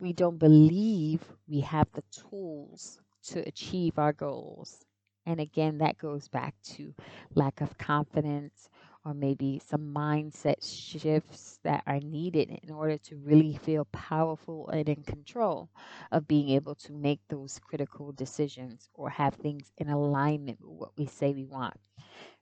we 0.00 0.12
don't 0.12 0.38
believe 0.38 1.22
we 1.48 1.60
have 1.60 1.88
the 1.92 2.04
tools 2.12 3.00
to 3.24 3.40
achieve 3.48 3.98
our 3.98 4.12
goals. 4.12 4.84
And 5.26 5.40
again, 5.40 5.78
that 5.78 5.98
goes 5.98 6.28
back 6.28 6.54
to 6.76 6.94
lack 7.34 7.60
of 7.60 7.78
confidence 7.78 8.68
or 9.04 9.14
maybe 9.14 9.58
some 9.58 9.92
mindset 9.94 10.56
shifts 10.62 11.58
that 11.64 11.82
are 11.86 12.00
needed 12.00 12.50
in 12.62 12.70
order 12.70 12.96
to 12.98 13.16
really 13.16 13.56
feel 13.56 13.84
powerful 13.92 14.68
and 14.70 14.88
in 14.88 15.02
control 15.02 15.68
of 16.12 16.28
being 16.28 16.50
able 16.50 16.74
to 16.74 16.92
make 16.92 17.20
those 17.28 17.58
critical 17.58 18.12
decisions 18.12 18.88
or 18.94 19.10
have 19.10 19.34
things 19.34 19.72
in 19.78 19.88
alignment 19.88 20.58
with 20.60 20.70
what 20.78 20.90
we 20.96 21.06
say 21.06 21.32
we 21.32 21.44
want. 21.44 21.74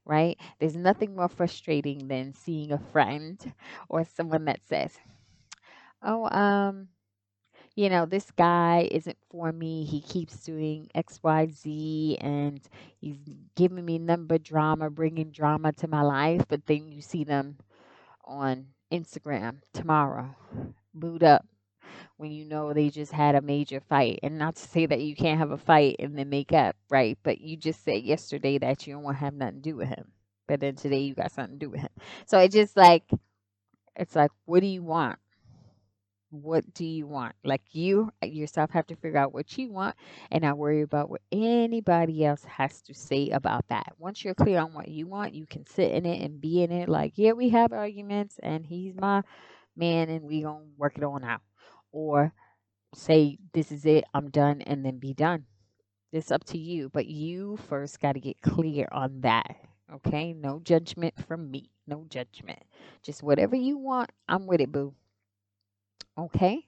Right? 0.05 0.38
There's 0.59 0.76
nothing 0.76 1.14
more 1.17 1.29
frustrating 1.29 2.09
than 2.09 2.35
seeing 2.35 2.73
a 2.73 2.79
friend 2.79 3.38
or 3.88 4.05
someone 4.05 4.45
that 4.47 4.62
says, 4.64 4.99
Oh, 6.02 6.29
um, 6.31 6.88
you 7.80 7.88
know, 7.88 8.04
this 8.04 8.30
guy 8.30 8.87
isn't 8.92 9.16
for 9.30 9.50
me. 9.52 9.84
He 9.87 10.02
keeps 10.02 10.44
doing 10.44 10.90
XYZ 10.94 12.18
and 12.20 12.60
he's 13.00 13.16
giving 13.56 13.87
me 13.87 13.99
number 13.99 14.37
drama, 14.37 14.90
bringing 14.90 15.30
drama 15.30 15.72
to 15.72 15.88
my 15.88 16.02
life. 16.02 16.42
But 16.46 16.66
then 16.66 16.92
you 16.92 17.00
see 17.00 17.25
them 17.25 17.56
on 18.26 18.66
Instagram 18.92 19.62
tomorrow, 19.72 20.37
boot 20.94 21.22
up 21.22 21.46
when 22.18 22.32
you 22.32 22.44
know 22.44 22.75
they 22.75 22.90
just 22.90 23.12
had 23.12 23.34
a 23.34 23.40
major 23.40 23.80
fight. 23.80 24.20
And 24.22 24.38
not 24.38 24.56
to 24.56 24.62
say 24.68 24.84
that 24.84 25.00
you 25.00 25.16
can't 25.16 25.38
have 25.38 25.52
a 25.52 25.56
fight 25.56 25.96
and 26.00 26.18
then 26.18 26.28
make 26.28 26.52
up, 26.52 26.76
right? 26.90 27.18
But 27.22 27.40
you 27.40 27.56
just 27.56 27.82
said 27.82 28.02
yesterday 28.02 28.58
that 28.58 28.87
you 28.87 28.92
don't 28.92 29.04
want 29.04 29.16
to 29.18 29.25
have 29.25 29.34
nothing 29.34 29.62
to 29.62 29.70
do 29.70 29.76
with 29.76 29.88
him. 29.88 30.12
But 30.46 30.60
then 30.60 30.75
today 30.76 31.00
you 31.00 31.14
got 31.14 31.32
something 31.32 31.58
to 31.58 31.66
do 31.66 31.70
with 31.70 31.80
him. 31.80 31.90
So 32.26 32.38
it's 32.40 32.54
just 32.54 32.76
like, 32.76 33.04
it's 33.96 34.16
like, 34.16 34.32
what 34.46 34.60
do 34.60 34.66
you 34.66 34.82
want? 34.82 35.18
What 36.30 36.72
do 36.75 36.84
you 36.84 37.06
want? 37.06 37.34
Like 37.44 37.62
you 37.72 38.10
uh, 38.22 38.26
yourself 38.26 38.70
have 38.70 38.87
to 38.88 38.96
figure 38.96 39.18
out 39.18 39.34
what 39.34 39.58
you 39.58 39.72
want 39.72 39.96
and 40.30 40.42
not 40.42 40.58
worry 40.58 40.82
about 40.82 41.10
what 41.10 41.22
anybody 41.32 42.25
else 42.25 42.44
has 42.44 42.80
to 42.82 42.94
say 42.94 43.30
about 43.30 43.66
that. 43.68 43.92
Once 43.99 44.25
you're 44.25 44.34
clear 44.34 44.60
on 44.60 44.72
what 44.72 44.88
you 44.88 45.06
want, 45.06 45.34
you 45.34 45.46
can 45.46 45.66
sit 45.66 45.90
in 45.90 46.06
it 46.06 46.22
and 46.25 46.40
be 46.40 46.62
in 46.62 46.72
it 46.72 46.88
like, 46.88 47.12
yeah, 47.16 47.32
we 47.32 47.49
have 47.50 47.72
arguments 47.72 48.38
and 48.42 48.64
he's 48.66 48.94
my 48.94 49.22
man 49.76 50.08
and 50.08 50.25
we 50.25 50.42
to 50.42 50.58
work 50.76 50.96
it 50.96 51.04
on 51.04 51.25
out. 51.25 51.42
Or 51.92 52.32
say 52.94 53.38
this 53.52 53.72
is 53.72 53.84
it, 53.87 54.04
I'm 54.14 54.30
done 54.30 54.62
and 54.62 54.84
then 54.84 54.99
be 54.99 55.14
done. 55.14 55.44
It's 56.12 56.30
up 56.30 56.44
to 56.46 56.58
you, 56.58 56.88
but 56.88 57.06
you 57.06 57.56
first 57.68 58.00
got 58.00 58.12
to 58.12 58.20
get 58.20 58.40
clear 58.42 58.88
on 58.90 59.20
that. 59.22 59.56
Okay? 59.92 60.32
No 60.32 60.60
judgment 60.60 61.14
from 61.26 61.50
me. 61.50 61.70
No 61.87 62.04
judgment. 62.08 62.60
Just 63.02 63.22
whatever 63.22 63.56
you 63.56 63.78
want, 63.78 64.10
I'm 64.28 64.46
with 64.46 64.60
it, 64.60 64.72
boo. 64.72 64.94
Okay. 66.21 66.67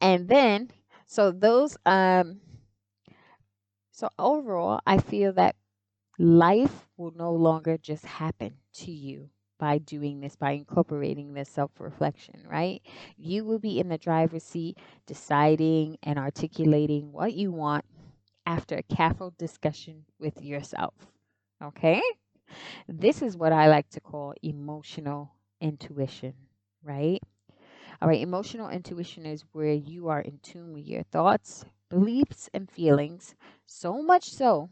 And 0.00 0.28
then, 0.28 0.70
so 1.06 1.32
those, 1.32 1.76
um, 1.86 2.40
so 3.90 4.08
overall, 4.18 4.80
I 4.86 4.98
feel 4.98 5.32
that 5.34 5.56
life 6.18 6.88
will 6.96 7.12
no 7.12 7.32
longer 7.32 7.78
just 7.78 8.04
happen 8.06 8.58
to 8.74 8.92
you 8.92 9.30
by 9.58 9.78
doing 9.78 10.20
this, 10.20 10.36
by 10.36 10.52
incorporating 10.52 11.34
this 11.34 11.50
self 11.50 11.72
reflection, 11.80 12.44
right? 12.48 12.82
You 13.16 13.44
will 13.44 13.58
be 13.58 13.80
in 13.80 13.88
the 13.88 13.98
driver's 13.98 14.44
seat 14.44 14.78
deciding 15.06 15.98
and 16.02 16.18
articulating 16.18 17.12
what 17.12 17.34
you 17.34 17.52
want 17.52 17.84
after 18.46 18.76
a 18.76 18.82
careful 18.82 19.34
discussion 19.38 20.04
with 20.18 20.42
yourself. 20.42 20.94
Okay? 21.62 22.02
This 22.88 23.22
is 23.22 23.36
what 23.36 23.52
I 23.52 23.68
like 23.68 23.90
to 23.90 24.00
call 24.00 24.34
emotional 24.42 25.32
intuition, 25.60 26.34
right? 26.82 27.22
All 28.00 28.08
right, 28.08 28.20
emotional 28.20 28.68
intuition 28.68 29.26
is 29.26 29.44
where 29.52 29.72
you 29.72 30.08
are 30.08 30.20
in 30.20 30.38
tune 30.42 30.72
with 30.74 30.86
your 30.86 31.02
thoughts, 31.04 31.64
beliefs, 31.88 32.50
and 32.54 32.70
feelings, 32.70 33.34
so 33.66 34.02
much 34.02 34.30
so 34.30 34.70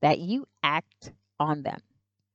that 0.00 0.18
you 0.18 0.46
act 0.62 1.12
on 1.38 1.62
them. 1.62 1.80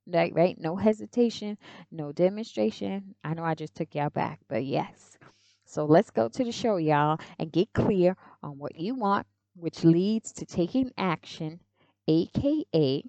Right, 0.07 0.33
right? 0.33 0.57
No 0.59 0.75
hesitation, 0.75 1.57
no 1.91 2.11
demonstration. 2.11 3.15
I 3.23 3.33
know 3.33 3.43
I 3.43 3.53
just 3.55 3.75
took 3.75 3.93
y'all 3.93 4.09
back, 4.09 4.39
but 4.47 4.65
yes. 4.65 5.17
So 5.65 5.85
let's 5.85 6.09
go 6.09 6.29
to 6.29 6.43
the 6.43 6.51
show, 6.51 6.77
y'all, 6.77 7.19
and 7.37 7.51
get 7.51 7.73
clear 7.73 8.17
on 8.41 8.57
what 8.57 8.79
you 8.79 8.95
want, 8.95 9.27
which 9.55 9.83
leads 9.83 10.31
to 10.33 10.45
taking 10.45 10.91
action, 10.97 11.59
aka 12.07 13.03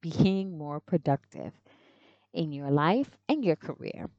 being 0.00 0.58
more 0.58 0.80
productive 0.80 1.52
in 2.34 2.52
your 2.52 2.70
life 2.70 3.16
and 3.28 3.44
your 3.44 3.56
career. 3.56 4.10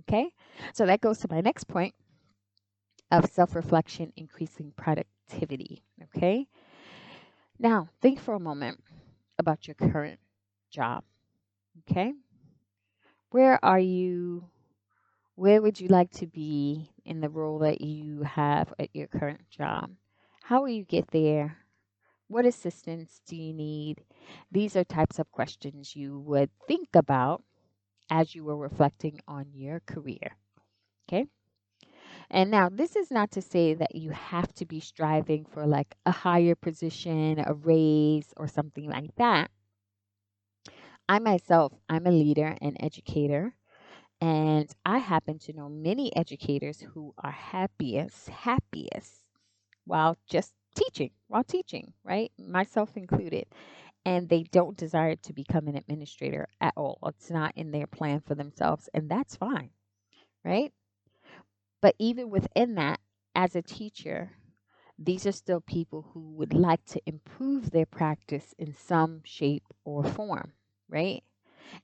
Okay, 0.00 0.32
so 0.72 0.86
that 0.86 1.00
goes 1.00 1.18
to 1.20 1.28
my 1.30 1.40
next 1.40 1.64
point 1.64 1.94
of 3.10 3.26
self 3.30 3.54
reflection, 3.54 4.12
increasing 4.16 4.72
productivity. 4.76 5.82
Okay, 6.04 6.48
now 7.58 7.88
think 8.00 8.18
for 8.20 8.34
a 8.34 8.40
moment 8.40 8.82
about 9.38 9.66
your 9.68 9.74
current 9.74 10.20
job. 10.70 11.04
Okay, 11.80 12.12
where 13.30 13.62
are 13.64 13.78
you? 13.78 14.48
Where 15.36 15.62
would 15.62 15.80
you 15.80 15.88
like 15.88 16.10
to 16.12 16.26
be 16.26 16.90
in 17.04 17.20
the 17.20 17.28
role 17.30 17.58
that 17.60 17.80
you 17.80 18.22
have 18.22 18.74
at 18.78 18.90
your 18.94 19.06
current 19.08 19.48
job? 19.50 19.90
How 20.44 20.62
will 20.62 20.70
you 20.70 20.84
get 20.84 21.08
there? 21.12 21.58
What 22.28 22.46
assistance 22.46 23.20
do 23.26 23.36
you 23.36 23.54
need? 23.54 24.04
These 24.52 24.76
are 24.76 24.84
types 24.84 25.18
of 25.18 25.32
questions 25.32 25.96
you 25.96 26.18
would 26.20 26.50
think 26.68 26.88
about 26.94 27.42
as 28.10 28.34
you 28.34 28.44
were 28.44 28.56
reflecting 28.56 29.20
on 29.28 29.46
your 29.52 29.80
career. 29.80 30.36
Okay? 31.08 31.26
And 32.30 32.50
now, 32.50 32.68
this 32.68 32.96
is 32.96 33.10
not 33.10 33.30
to 33.32 33.42
say 33.42 33.74
that 33.74 33.94
you 33.94 34.10
have 34.10 34.52
to 34.54 34.64
be 34.66 34.80
striving 34.80 35.44
for 35.44 35.66
like 35.66 35.94
a 36.06 36.10
higher 36.10 36.54
position, 36.54 37.38
a 37.44 37.54
raise, 37.54 38.32
or 38.36 38.48
something 38.48 38.88
like 38.88 39.14
that. 39.16 39.50
I 41.08 41.18
myself, 41.18 41.72
I'm 41.88 42.06
a 42.06 42.10
leader 42.10 42.56
and 42.60 42.76
educator, 42.80 43.54
and 44.20 44.70
I 44.84 44.98
happen 44.98 45.38
to 45.40 45.52
know 45.52 45.68
many 45.68 46.14
educators 46.16 46.80
who 46.80 47.14
are 47.18 47.30
happiest, 47.32 48.28
happiest 48.28 49.28
while 49.84 50.16
just 50.28 50.54
teaching, 50.74 51.10
while 51.28 51.44
teaching, 51.44 51.94
right? 52.04 52.32
Myself 52.38 52.96
included 52.96 53.46
and 54.08 54.30
they 54.30 54.42
don't 54.44 54.78
desire 54.78 55.16
to 55.16 55.34
become 55.34 55.68
an 55.68 55.76
administrator 55.76 56.48
at 56.62 56.72
all. 56.78 56.98
It's 57.06 57.30
not 57.30 57.52
in 57.56 57.72
their 57.72 57.86
plan 57.86 58.20
for 58.20 58.34
themselves, 58.34 58.88
and 58.94 59.10
that's 59.10 59.36
fine, 59.36 59.68
right? 60.44 60.72
But 61.82 61.94
even 61.98 62.30
within 62.30 62.74
that, 62.76 63.00
as 63.34 63.54
a 63.54 63.60
teacher, 63.60 64.32
these 64.98 65.26
are 65.26 65.32
still 65.32 65.60
people 65.60 66.06
who 66.14 66.20
would 66.36 66.54
like 66.54 66.84
to 66.86 67.02
improve 67.04 67.70
their 67.70 67.84
practice 67.84 68.54
in 68.58 68.72
some 68.72 69.20
shape 69.24 69.64
or 69.84 70.02
form, 70.02 70.54
right? 70.88 71.22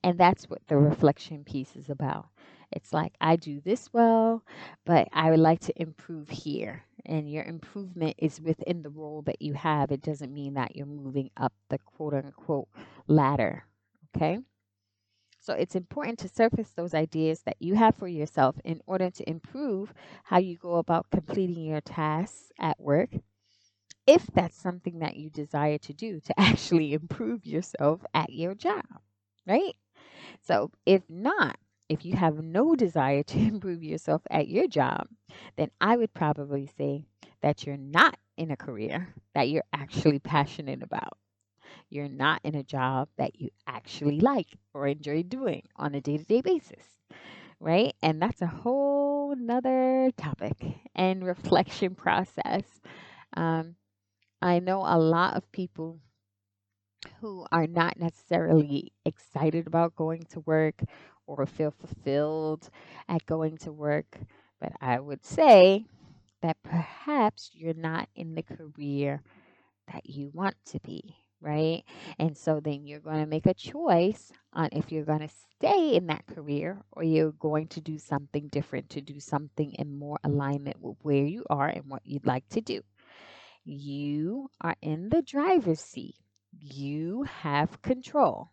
And 0.03 0.19
that's 0.19 0.49
what 0.49 0.65
the 0.67 0.77
reflection 0.77 1.43
piece 1.43 1.75
is 1.75 1.91
about. 1.91 2.29
It's 2.71 2.91
like, 2.91 3.13
I 3.21 3.35
do 3.35 3.61
this 3.61 3.93
well, 3.93 4.43
but 4.83 5.09
I 5.13 5.29
would 5.29 5.39
like 5.39 5.59
to 5.61 5.81
improve 5.81 6.29
here. 6.29 6.85
And 7.05 7.29
your 7.29 7.43
improvement 7.43 8.15
is 8.17 8.41
within 8.41 8.83
the 8.83 8.89
role 8.89 9.21
that 9.23 9.41
you 9.41 9.53
have. 9.53 9.91
It 9.91 10.01
doesn't 10.01 10.33
mean 10.33 10.55
that 10.55 10.75
you're 10.75 10.85
moving 10.85 11.29
up 11.37 11.53
the 11.69 11.77
quote 11.79 12.13
unquote 12.13 12.67
ladder. 13.07 13.65
Okay? 14.15 14.39
So 15.39 15.53
it's 15.53 15.75
important 15.75 16.17
to 16.19 16.27
surface 16.27 16.71
those 16.71 16.95
ideas 16.95 17.41
that 17.43 17.57
you 17.59 17.75
have 17.75 17.95
for 17.95 18.07
yourself 18.07 18.55
in 18.65 18.81
order 18.87 19.11
to 19.11 19.29
improve 19.29 19.93
how 20.23 20.39
you 20.39 20.57
go 20.57 20.75
about 20.75 21.11
completing 21.11 21.63
your 21.65 21.81
tasks 21.81 22.51
at 22.59 22.79
work. 22.79 23.11
If 24.07 24.25
that's 24.27 24.59
something 24.59 24.99
that 24.99 25.15
you 25.17 25.29
desire 25.29 25.77
to 25.79 25.93
do 25.93 26.19
to 26.21 26.39
actually 26.39 26.93
improve 26.93 27.45
yourself 27.45 28.03
at 28.13 28.33
your 28.33 28.55
job, 28.55 28.85
right? 29.45 29.75
So 30.41 30.71
if 30.85 31.03
not, 31.09 31.57
if 31.89 32.05
you 32.05 32.15
have 32.15 32.43
no 32.43 32.75
desire 32.75 33.23
to 33.23 33.37
improve 33.53 33.83
yourself 33.83 34.21
at 34.31 34.47
your 34.47 34.67
job, 34.67 35.07
then 35.57 35.71
I 35.81 35.97
would 35.97 36.13
probably 36.13 36.67
say 36.77 37.05
that 37.41 37.65
you're 37.65 37.77
not 37.77 38.17
in 38.37 38.51
a 38.51 38.57
career 38.57 39.13
that 39.33 39.49
you're 39.49 39.63
actually 39.73 40.19
passionate 40.19 40.83
about. 40.83 41.17
You're 41.89 42.09
not 42.09 42.41
in 42.43 42.55
a 42.55 42.63
job 42.63 43.09
that 43.17 43.39
you 43.39 43.49
actually 43.67 44.19
like 44.19 44.57
or 44.73 44.87
enjoy 44.87 45.23
doing 45.23 45.63
on 45.75 45.95
a 45.95 46.01
day 46.01 46.17
to 46.17 46.23
day 46.25 46.41
basis, 46.41 46.85
right? 47.59 47.93
And 48.01 48.21
that's 48.21 48.41
a 48.41 48.47
whole 48.47 49.35
nother 49.35 50.11
topic 50.17 50.55
and 50.95 51.25
reflection 51.25 51.95
process. 52.05 52.63
Um, 53.35 53.75
I 54.41 54.59
know 54.59 54.81
a 54.85 54.99
lot 54.99 55.35
of 55.35 55.51
people 55.51 55.99
who 57.19 57.45
are 57.51 57.67
not 57.67 57.97
necessarily 57.99 58.91
excited 59.05 59.67
about 59.67 59.95
going 59.95 60.23
to 60.29 60.39
work 60.41 60.81
or 61.27 61.45
feel 61.45 61.71
fulfilled 61.71 62.69
at 63.07 63.25
going 63.25 63.57
to 63.57 63.71
work. 63.71 64.17
But 64.59 64.73
I 64.81 64.99
would 64.99 65.25
say 65.25 65.85
that 66.41 66.57
perhaps 66.63 67.51
you're 67.53 67.73
not 67.73 68.09
in 68.15 68.35
the 68.35 68.43
career 68.43 69.21
that 69.91 70.07
you 70.09 70.31
want 70.33 70.55
to 70.65 70.79
be, 70.79 71.15
right? 71.41 71.83
And 72.19 72.37
so 72.37 72.59
then 72.59 72.85
you're 72.85 72.99
going 72.99 73.21
to 73.21 73.25
make 73.29 73.45
a 73.45 73.53
choice 73.53 74.31
on 74.53 74.69
if 74.71 74.91
you're 74.91 75.05
going 75.05 75.27
to 75.27 75.29
stay 75.57 75.95
in 75.95 76.07
that 76.07 76.25
career 76.27 76.81
or 76.91 77.03
you're 77.03 77.31
going 77.31 77.67
to 77.69 77.81
do 77.81 77.97
something 77.97 78.47
different, 78.49 78.89
to 78.91 79.01
do 79.01 79.19
something 79.19 79.73
in 79.73 79.97
more 79.97 80.17
alignment 80.23 80.77
with 80.81 80.97
where 81.01 81.25
you 81.25 81.43
are 81.49 81.67
and 81.67 81.85
what 81.87 82.01
you'd 82.05 82.25
like 82.25 82.47
to 82.49 82.61
do. 82.61 82.81
You 83.63 84.49
are 84.61 84.75
in 84.81 85.09
the 85.09 85.21
driver's 85.21 85.79
seat, 85.79 86.15
you 86.59 87.23
have 87.23 87.81
control. 87.81 88.51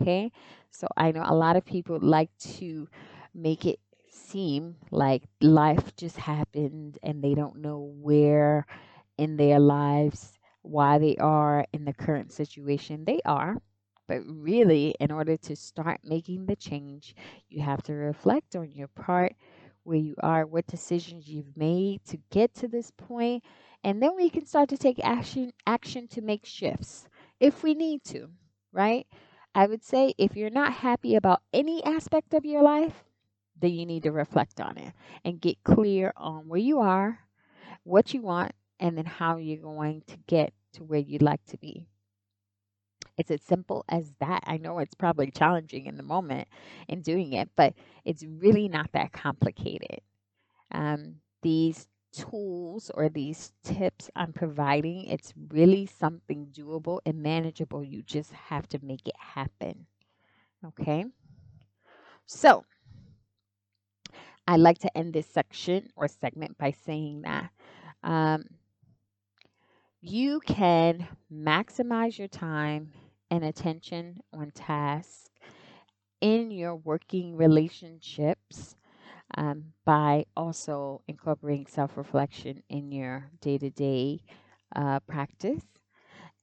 Okay, 0.00 0.32
so 0.70 0.86
I 0.96 1.12
know 1.12 1.22
a 1.24 1.34
lot 1.34 1.56
of 1.56 1.64
people 1.64 1.98
like 2.00 2.30
to 2.58 2.88
make 3.32 3.64
it 3.64 3.78
seem 4.10 4.76
like 4.90 5.22
life 5.40 5.94
just 5.96 6.16
happened 6.16 6.98
and 7.02 7.22
they 7.22 7.34
don't 7.34 7.56
know 7.60 7.92
where 8.00 8.66
in 9.18 9.36
their 9.36 9.60
lives 9.60 10.38
why 10.62 10.98
they 10.98 11.16
are 11.18 11.64
in 11.72 11.84
the 11.84 11.92
current 11.92 12.32
situation 12.32 13.04
they 13.04 13.20
are. 13.24 13.56
But 14.08 14.22
really, 14.26 14.94
in 15.00 15.10
order 15.10 15.36
to 15.38 15.56
start 15.56 16.00
making 16.04 16.46
the 16.46 16.56
change, 16.56 17.14
you 17.48 17.62
have 17.62 17.82
to 17.84 17.92
reflect 17.94 18.56
on 18.56 18.72
your 18.72 18.88
part, 18.88 19.34
where 19.84 19.98
you 19.98 20.14
are, 20.20 20.46
what 20.46 20.66
decisions 20.66 21.28
you've 21.28 21.56
made 21.56 22.04
to 22.06 22.18
get 22.30 22.54
to 22.56 22.68
this 22.68 22.90
point, 22.90 23.44
and 23.84 24.02
then 24.02 24.16
we 24.16 24.28
can 24.30 24.46
start 24.46 24.68
to 24.70 24.78
take 24.78 24.98
action 25.04 25.52
action 25.66 26.08
to 26.08 26.20
make 26.22 26.44
shifts 26.44 27.08
if 27.40 27.62
we 27.62 27.74
need 27.74 28.02
to, 28.04 28.28
right? 28.72 29.06
I 29.54 29.66
would 29.66 29.84
say 29.84 30.14
if 30.18 30.36
you're 30.36 30.50
not 30.50 30.72
happy 30.72 31.14
about 31.14 31.42
any 31.52 31.82
aspect 31.84 32.34
of 32.34 32.44
your 32.44 32.62
life, 32.62 33.04
then 33.60 33.70
you 33.72 33.86
need 33.86 34.02
to 34.02 34.12
reflect 34.12 34.60
on 34.60 34.76
it 34.76 34.92
and 35.24 35.40
get 35.40 35.62
clear 35.62 36.12
on 36.16 36.48
where 36.48 36.60
you 36.60 36.80
are, 36.80 37.20
what 37.84 38.12
you 38.12 38.20
want, 38.20 38.52
and 38.80 38.98
then 38.98 39.06
how 39.06 39.36
you're 39.36 39.62
going 39.62 40.02
to 40.08 40.16
get 40.26 40.52
to 40.72 40.82
where 40.82 40.98
you'd 40.98 41.22
like 41.22 41.44
to 41.46 41.56
be. 41.56 41.86
It's 43.16 43.30
as 43.30 43.42
simple 43.42 43.84
as 43.88 44.12
that. 44.18 44.42
I 44.46 44.56
know 44.56 44.80
it's 44.80 44.94
probably 44.94 45.30
challenging 45.30 45.86
in 45.86 45.96
the 45.96 46.02
moment 46.02 46.48
in 46.88 47.00
doing 47.00 47.32
it, 47.32 47.48
but 47.54 47.74
it's 48.04 48.24
really 48.24 48.68
not 48.68 48.90
that 48.92 49.12
complicated. 49.12 50.00
Um, 50.72 51.16
these 51.42 51.86
tools 52.16 52.90
or 52.94 53.08
these 53.08 53.52
tips 53.64 54.10
I'm 54.14 54.32
providing, 54.32 55.06
it's 55.06 55.32
really 55.50 55.86
something 55.86 56.48
doable 56.52 57.00
and 57.04 57.22
manageable. 57.22 57.84
You 57.84 58.02
just 58.02 58.32
have 58.32 58.68
to 58.68 58.78
make 58.82 59.06
it 59.08 59.16
happen. 59.18 59.86
Okay? 60.64 61.04
So, 62.26 62.64
I 64.46 64.56
like 64.56 64.78
to 64.80 64.96
end 64.96 65.14
this 65.14 65.26
section 65.26 65.88
or 65.96 66.06
segment 66.08 66.58
by 66.58 66.72
saying 66.72 67.22
that 67.22 67.50
um, 68.02 68.44
you 70.00 70.40
can 70.40 71.08
maximize 71.32 72.18
your 72.18 72.28
time 72.28 72.92
and 73.30 73.42
attention 73.42 74.20
on 74.32 74.50
tasks 74.50 75.30
in 76.20 76.50
your 76.50 76.76
working 76.76 77.36
relationships 77.36 78.76
um, 79.36 79.72
by 79.84 80.26
also 80.36 81.02
incorporating 81.08 81.66
self 81.66 81.96
reflection 81.96 82.62
in 82.68 82.92
your 82.92 83.30
day 83.40 83.58
to 83.58 83.70
day 83.70 84.20
practice. 85.06 85.62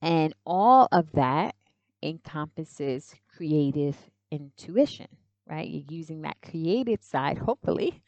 And 0.02 0.34
all 0.46 0.88
of 0.92 1.12
that 1.14 1.56
encompasses 2.04 3.16
creative 3.28 3.98
intuition, 4.32 5.08
right? 5.48 5.68
You're 5.68 5.84
using 5.90 6.22
that 6.24 6.38
creative 6.42 7.02
side, 7.04 7.38
hopefully, 7.40 8.02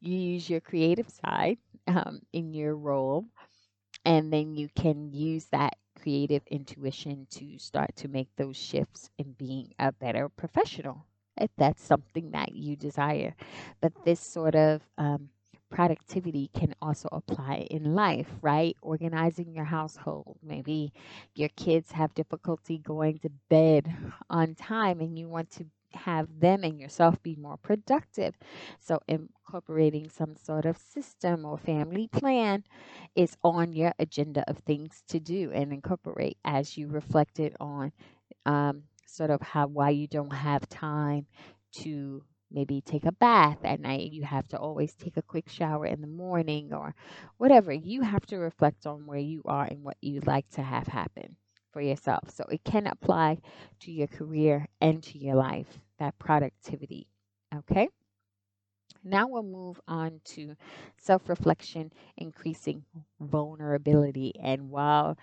you 0.00 0.16
use 0.16 0.48
your 0.50 0.60
creative 0.60 1.08
side 1.10 1.58
um, 1.86 2.20
in 2.32 2.54
your 2.54 2.76
role 2.76 3.26
and 4.04 4.32
then 4.32 4.54
you 4.56 4.68
can 4.74 5.12
use 5.12 5.46
that 5.46 5.76
creative 6.00 6.42
intuition 6.48 7.26
to 7.30 7.58
start 7.58 7.94
to 7.96 8.08
make 8.08 8.28
those 8.36 8.56
shifts 8.56 9.10
in 9.18 9.32
being 9.32 9.72
a 9.78 9.92
better 9.92 10.28
professional 10.28 11.06
if 11.40 11.50
that's 11.56 11.82
something 11.82 12.30
that 12.32 12.54
you 12.54 12.76
desire. 12.76 13.34
But 13.80 13.92
this 14.04 14.20
sort 14.20 14.54
of 14.54 14.82
um, 14.98 15.28
productivity 15.70 16.50
can 16.54 16.74
also 16.80 17.08
apply 17.10 17.66
in 17.70 17.94
life, 17.94 18.28
right? 18.42 18.76
Organizing 18.80 19.52
your 19.54 19.64
household. 19.64 20.38
Maybe 20.42 20.92
your 21.34 21.48
kids 21.56 21.92
have 21.92 22.14
difficulty 22.14 22.78
going 22.78 23.18
to 23.20 23.30
bed 23.48 23.92
on 24.30 24.54
time 24.54 25.00
and 25.00 25.18
you 25.18 25.28
want 25.28 25.50
to 25.52 25.66
have 25.94 26.28
them 26.40 26.64
and 26.64 26.80
yourself 26.80 27.22
be 27.22 27.36
more 27.36 27.56
productive. 27.56 28.34
So, 28.80 29.00
incorporating 29.08 30.08
some 30.08 30.36
sort 30.36 30.64
of 30.66 30.76
system 30.76 31.44
or 31.44 31.58
family 31.58 32.08
plan 32.08 32.64
is 33.14 33.36
on 33.42 33.72
your 33.72 33.92
agenda 33.98 34.44
of 34.48 34.58
things 34.58 35.02
to 35.08 35.20
do 35.20 35.50
and 35.52 35.72
incorporate 35.72 36.38
as 36.44 36.76
you 36.76 36.88
reflected 36.88 37.56
on 37.60 37.92
um, 38.46 38.84
sort 39.06 39.30
of 39.30 39.40
how 39.40 39.66
why 39.66 39.90
you 39.90 40.06
don't 40.06 40.32
have 40.32 40.68
time 40.68 41.26
to 41.72 42.22
maybe 42.50 42.80
take 42.80 43.04
a 43.04 43.12
bath 43.12 43.58
at 43.64 43.80
night 43.80 44.12
you 44.12 44.22
have 44.22 44.46
to 44.46 44.58
always 44.58 44.94
take 44.94 45.16
a 45.16 45.22
quick 45.22 45.48
shower 45.48 45.86
in 45.86 46.00
the 46.00 46.06
morning 46.06 46.72
or 46.72 46.94
whatever 47.38 47.72
you 47.72 48.02
have 48.02 48.24
to 48.26 48.36
reflect 48.36 48.86
on 48.86 49.06
where 49.06 49.18
you 49.18 49.42
are 49.44 49.64
and 49.64 49.82
what 49.82 49.96
you'd 50.00 50.26
like 50.26 50.48
to 50.50 50.62
have 50.62 50.86
happen 50.86 51.36
for 51.74 51.82
yourself. 51.82 52.30
So 52.30 52.44
it 52.50 52.64
can 52.64 52.86
apply 52.86 53.38
to 53.80 53.92
your 53.92 54.06
career 54.06 54.68
and 54.80 55.02
to 55.02 55.18
your 55.18 55.34
life, 55.34 55.80
that 55.98 56.18
productivity. 56.18 57.08
Okay? 57.54 57.88
Now 59.02 59.26
we'll 59.28 59.42
move 59.42 59.78
on 59.86 60.20
to 60.36 60.54
self 60.96 61.28
reflection, 61.28 61.92
increasing 62.16 62.84
vulnerability. 63.20 64.32
And 64.40 64.70
while 64.70 65.18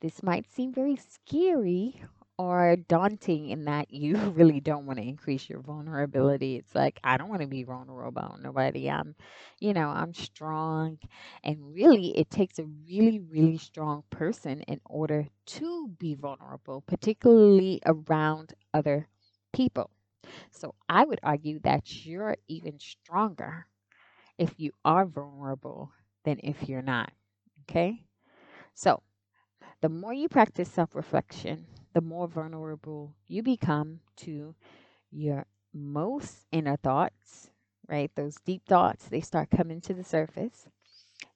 this 0.00 0.22
might 0.22 0.52
seem 0.52 0.74
very 0.74 0.96
scary 0.96 2.02
or 2.42 2.74
daunting 2.88 3.50
in 3.50 3.66
that 3.66 3.92
you 3.92 4.16
really 4.34 4.58
don't 4.60 4.84
want 4.84 4.98
to 4.98 5.04
increase 5.06 5.48
your 5.48 5.60
vulnerability. 5.60 6.56
It's 6.56 6.74
like, 6.74 6.98
I 7.04 7.16
don't 7.16 7.28
want 7.28 7.42
to 7.42 7.46
be 7.46 7.62
vulnerable 7.62 8.08
about 8.08 8.42
nobody. 8.42 8.90
I'm, 8.90 9.14
you 9.60 9.72
know, 9.72 9.88
I'm 9.88 10.12
strong. 10.12 10.98
And 11.44 11.72
really, 11.72 12.18
it 12.18 12.30
takes 12.30 12.58
a 12.58 12.64
really, 12.64 13.20
really 13.20 13.58
strong 13.58 14.02
person 14.10 14.62
in 14.62 14.80
order 14.86 15.28
to 15.46 15.88
be 15.98 16.14
vulnerable, 16.16 16.80
particularly 16.80 17.80
around 17.86 18.54
other 18.74 19.06
people. 19.52 19.90
So 20.50 20.74
I 20.88 21.04
would 21.04 21.20
argue 21.22 21.60
that 21.60 22.04
you're 22.04 22.36
even 22.48 22.80
stronger 22.80 23.66
if 24.36 24.54
you 24.58 24.72
are 24.84 25.06
vulnerable 25.06 25.92
than 26.24 26.40
if 26.42 26.68
you're 26.68 26.82
not. 26.82 27.12
Okay? 27.70 28.04
So, 28.74 29.02
the 29.80 29.88
more 29.88 30.14
you 30.14 30.28
practice 30.28 30.70
self 30.70 30.94
reflection, 30.94 31.66
the 31.92 32.00
more 32.00 32.28
vulnerable 32.28 33.14
you 33.28 33.42
become 33.42 34.00
to 34.16 34.54
your 35.10 35.46
most 35.72 36.46
inner 36.52 36.76
thoughts, 36.76 37.50
right? 37.88 38.10
Those 38.14 38.36
deep 38.44 38.62
thoughts, 38.66 39.06
they 39.06 39.20
start 39.20 39.50
coming 39.50 39.80
to 39.82 39.94
the 39.94 40.04
surface. 40.04 40.68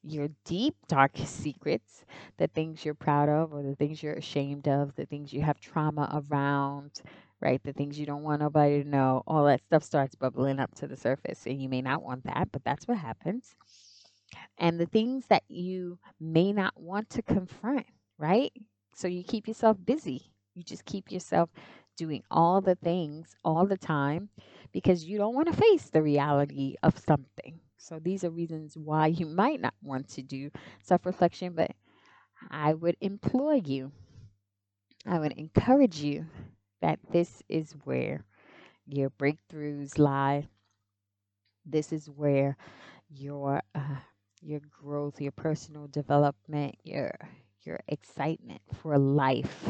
Your 0.03 0.29
deep, 0.45 0.77
dark 0.89 1.13
secrets, 1.25 2.05
the 2.39 2.47
things 2.49 2.85
you're 2.85 2.95
proud 2.95 3.29
of 3.29 3.53
or 3.53 3.63
the 3.63 3.75
things 3.75 4.03
you're 4.03 4.15
ashamed 4.15 4.69
of, 4.69 4.95
the 4.95 5.07
things 5.07 5.33
you 5.33 5.43
have 5.43 5.61
trauma 5.61 6.25
around, 6.31 7.03
right? 7.41 7.63
The 7.63 7.73
things 7.73 7.99
you 7.99 8.07
don't 8.07 8.23
want 8.23 8.41
nobody 8.41 8.83
to 8.83 8.89
know, 8.89 9.23
all 9.27 9.45
that 9.47 9.63
stuff 9.65 9.83
starts 9.83 10.15
bubbling 10.15 10.61
up 10.61 10.75
to 10.77 10.87
the 10.87 10.97
surface. 10.97 11.47
And 11.47 11.61
you 11.61 11.69
may 11.69 11.83
not 11.83 12.03
want 12.03 12.25
that, 12.25 12.51
but 12.53 12.65
that's 12.65 12.87
what 12.87 12.99
happens. 12.99 13.55
And 14.59 14.79
the 14.79 14.87
things 14.87 15.27
that 15.27 15.43
you 15.49 15.99
may 16.21 16.53
not 16.53 16.81
want 16.81 17.11
to 17.11 17.23
confront, 17.23 17.87
right? 18.19 18.53
So 18.95 19.09
you 19.09 19.25
keep 19.25 19.49
yourself 19.49 19.77
busy 19.85 20.33
you 20.57 20.65
just 20.65 20.87
keep 20.87 21.13
yourself 21.13 21.51
doing 21.97 22.25
all 22.31 22.61
the 22.63 22.77
things 22.77 23.37
all 23.45 23.67
the 23.67 23.79
time 23.79 24.31
because 24.73 25.05
you 25.05 25.19
don't 25.19 25.35
want 25.37 25.49
to 25.49 25.57
face 25.57 25.91
the 25.91 26.03
reality 26.03 26.77
of 26.83 26.99
something. 26.99 27.61
So 27.79 28.01
these 28.01 28.25
are 28.25 28.31
reasons 28.31 28.77
why 28.77 29.09
you 29.09 29.27
might 29.27 29.61
not 29.61 29.75
want 29.83 30.09
to 30.11 30.23
do 30.23 30.51
self 30.83 31.07
reflection, 31.07 31.55
but 31.55 31.73
I 32.51 32.75
would 32.75 32.97
implore 33.01 33.57
you, 33.57 33.93
I 35.07 35.19
would 35.19 35.33
encourage 35.33 35.99
you 36.01 36.27
that 36.81 37.01
this 37.11 37.43
is 37.49 37.73
where 37.85 38.25
your 38.87 39.11
breakthroughs 39.11 39.99
lie. 39.99 40.49
This 41.67 41.93
is 41.93 42.09
where 42.09 42.57
your 43.11 43.63
uh, 43.75 43.97
your 44.43 44.61
growth, 44.71 45.21
your 45.21 45.33
personal 45.33 45.89
development, 45.89 46.77
your 46.85 47.15
your 47.65 47.81
excitement 47.89 48.63
for 48.75 48.99
life 48.99 49.67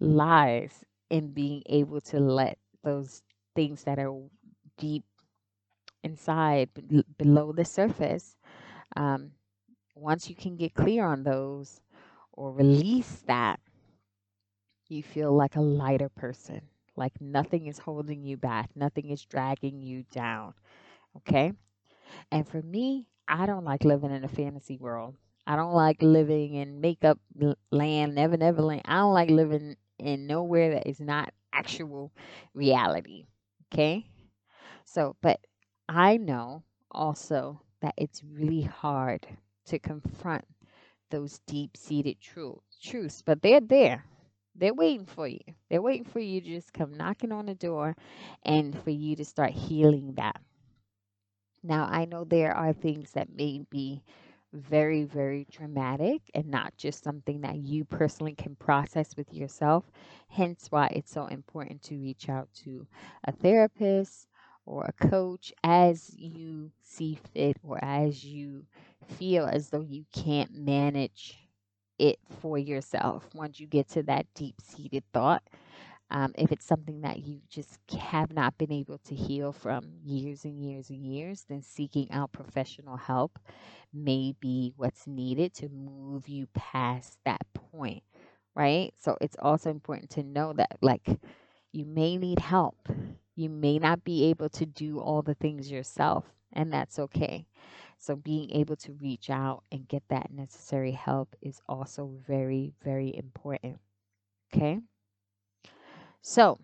lies 0.00 0.84
in 1.10 1.32
being 1.32 1.62
able 1.66 2.00
to 2.00 2.20
let 2.20 2.58
those 2.84 3.22
things 3.54 3.84
that 3.84 3.98
are 3.98 4.14
deep 4.78 5.04
inside 6.02 6.70
b- 6.88 7.04
below 7.18 7.52
the 7.52 7.64
surface 7.64 8.36
um, 8.96 9.32
once 9.94 10.28
you 10.28 10.36
can 10.36 10.56
get 10.56 10.74
clear 10.74 11.04
on 11.04 11.24
those 11.24 11.80
or 12.32 12.52
release 12.52 13.22
that 13.26 13.60
you 14.88 15.02
feel 15.02 15.34
like 15.34 15.56
a 15.56 15.60
lighter 15.60 16.08
person 16.08 16.60
like 16.96 17.12
nothing 17.20 17.66
is 17.66 17.78
holding 17.78 18.22
you 18.24 18.36
back 18.36 18.70
nothing 18.74 19.10
is 19.10 19.24
dragging 19.24 19.80
you 19.82 20.02
down 20.10 20.54
okay 21.16 21.52
and 22.32 22.48
for 22.48 22.62
me 22.62 23.06
i 23.28 23.46
don't 23.46 23.64
like 23.64 23.84
living 23.84 24.12
in 24.12 24.24
a 24.24 24.28
fantasy 24.28 24.78
world 24.78 25.14
I 25.46 25.56
don't 25.56 25.72
like 25.74 26.02
living 26.02 26.54
in 26.54 26.80
makeup 26.80 27.18
land, 27.70 28.14
never, 28.14 28.36
never 28.36 28.62
land. 28.62 28.82
I 28.84 28.98
don't 28.98 29.14
like 29.14 29.30
living 29.30 29.76
in 29.98 30.26
nowhere 30.26 30.72
that 30.74 30.86
is 30.88 31.00
not 31.00 31.32
actual 31.52 32.12
reality. 32.54 33.24
Okay. 33.72 34.06
So, 34.84 35.16
but 35.22 35.40
I 35.88 36.16
know 36.16 36.64
also 36.90 37.62
that 37.80 37.94
it's 37.96 38.24
really 38.24 38.62
hard 38.62 39.26
to 39.66 39.78
confront 39.78 40.44
those 41.10 41.40
deep 41.46 41.76
seated 41.76 42.20
truths, 42.20 42.78
truths, 42.82 43.22
but 43.22 43.42
they're 43.42 43.60
there. 43.60 44.04
They're 44.56 44.74
waiting 44.74 45.06
for 45.06 45.28
you. 45.28 45.40
They're 45.70 45.82
waiting 45.82 46.04
for 46.04 46.20
you 46.20 46.40
to 46.40 46.46
just 46.48 46.72
come 46.72 46.94
knocking 46.94 47.32
on 47.32 47.46
the 47.46 47.54
door 47.54 47.96
and 48.44 48.76
for 48.82 48.90
you 48.90 49.16
to 49.16 49.24
start 49.24 49.52
healing 49.52 50.14
that. 50.14 50.40
Now, 51.62 51.84
I 51.84 52.04
know 52.04 52.24
there 52.24 52.52
are 52.52 52.72
things 52.72 53.12
that 53.12 53.30
may 53.30 53.60
be 53.70 54.02
very, 54.52 55.04
very 55.04 55.46
dramatic 55.50 56.22
and 56.34 56.46
not 56.46 56.76
just 56.76 57.04
something 57.04 57.40
that 57.42 57.56
you 57.56 57.84
personally 57.84 58.34
can 58.34 58.56
process 58.56 59.16
with 59.16 59.32
yourself. 59.32 59.84
Hence, 60.28 60.66
why 60.70 60.88
it's 60.88 61.12
so 61.12 61.26
important 61.26 61.82
to 61.84 61.98
reach 61.98 62.28
out 62.28 62.48
to 62.64 62.86
a 63.24 63.32
therapist 63.32 64.28
or 64.66 64.84
a 64.84 65.08
coach 65.08 65.52
as 65.64 66.14
you 66.16 66.70
see 66.82 67.18
fit 67.34 67.56
or 67.62 67.82
as 67.82 68.24
you 68.24 68.64
feel 69.18 69.46
as 69.46 69.70
though 69.70 69.80
you 69.80 70.04
can't 70.12 70.52
manage 70.54 71.38
it 71.98 72.18
for 72.40 72.58
yourself 72.58 73.26
once 73.34 73.58
you 73.60 73.66
get 73.66 73.88
to 73.88 74.02
that 74.04 74.26
deep 74.34 74.60
seated 74.60 75.02
thought 75.12 75.42
um, 76.10 76.32
if 76.36 76.52
it's 76.52 76.64
something 76.66 77.02
that 77.02 77.18
you 77.20 77.40
just 77.48 77.78
have 77.98 78.32
not 78.32 78.56
been 78.58 78.72
able 78.72 78.98
to 78.98 79.14
heal 79.14 79.52
from 79.52 79.92
years 80.04 80.44
and 80.44 80.58
years 80.58 80.90
and 80.90 81.04
years, 81.04 81.44
then 81.48 81.62
seeking 81.62 82.10
out 82.10 82.32
professional 82.32 82.96
help 82.96 83.38
may 83.92 84.34
be 84.40 84.72
what's 84.76 85.06
needed 85.06 85.54
to 85.54 85.68
move 85.68 86.28
you 86.28 86.46
past 86.54 87.18
that 87.24 87.42
point, 87.54 88.02
right? 88.54 88.92
So 88.98 89.16
it's 89.20 89.36
also 89.40 89.70
important 89.70 90.10
to 90.10 90.22
know 90.22 90.52
that, 90.54 90.78
like, 90.82 91.08
you 91.72 91.84
may 91.84 92.16
need 92.16 92.38
help. 92.40 92.88
You 93.34 93.48
may 93.50 93.78
not 93.78 94.04
be 94.04 94.24
able 94.26 94.48
to 94.50 94.66
do 94.66 94.98
all 95.00 95.22
the 95.22 95.34
things 95.34 95.70
yourself, 95.70 96.24
and 96.52 96.72
that's 96.72 96.98
okay. 96.98 97.46
So, 97.98 98.16
being 98.16 98.50
able 98.52 98.76
to 98.76 98.92
reach 98.94 99.30
out 99.30 99.64
and 99.72 99.88
get 99.88 100.02
that 100.08 100.30
necessary 100.32 100.92
help 100.92 101.36
is 101.42 101.60
also 101.68 102.12
very, 102.26 102.72
very 102.82 103.14
important. 103.16 103.78
Okay. 104.54 104.80
So, 106.22 106.58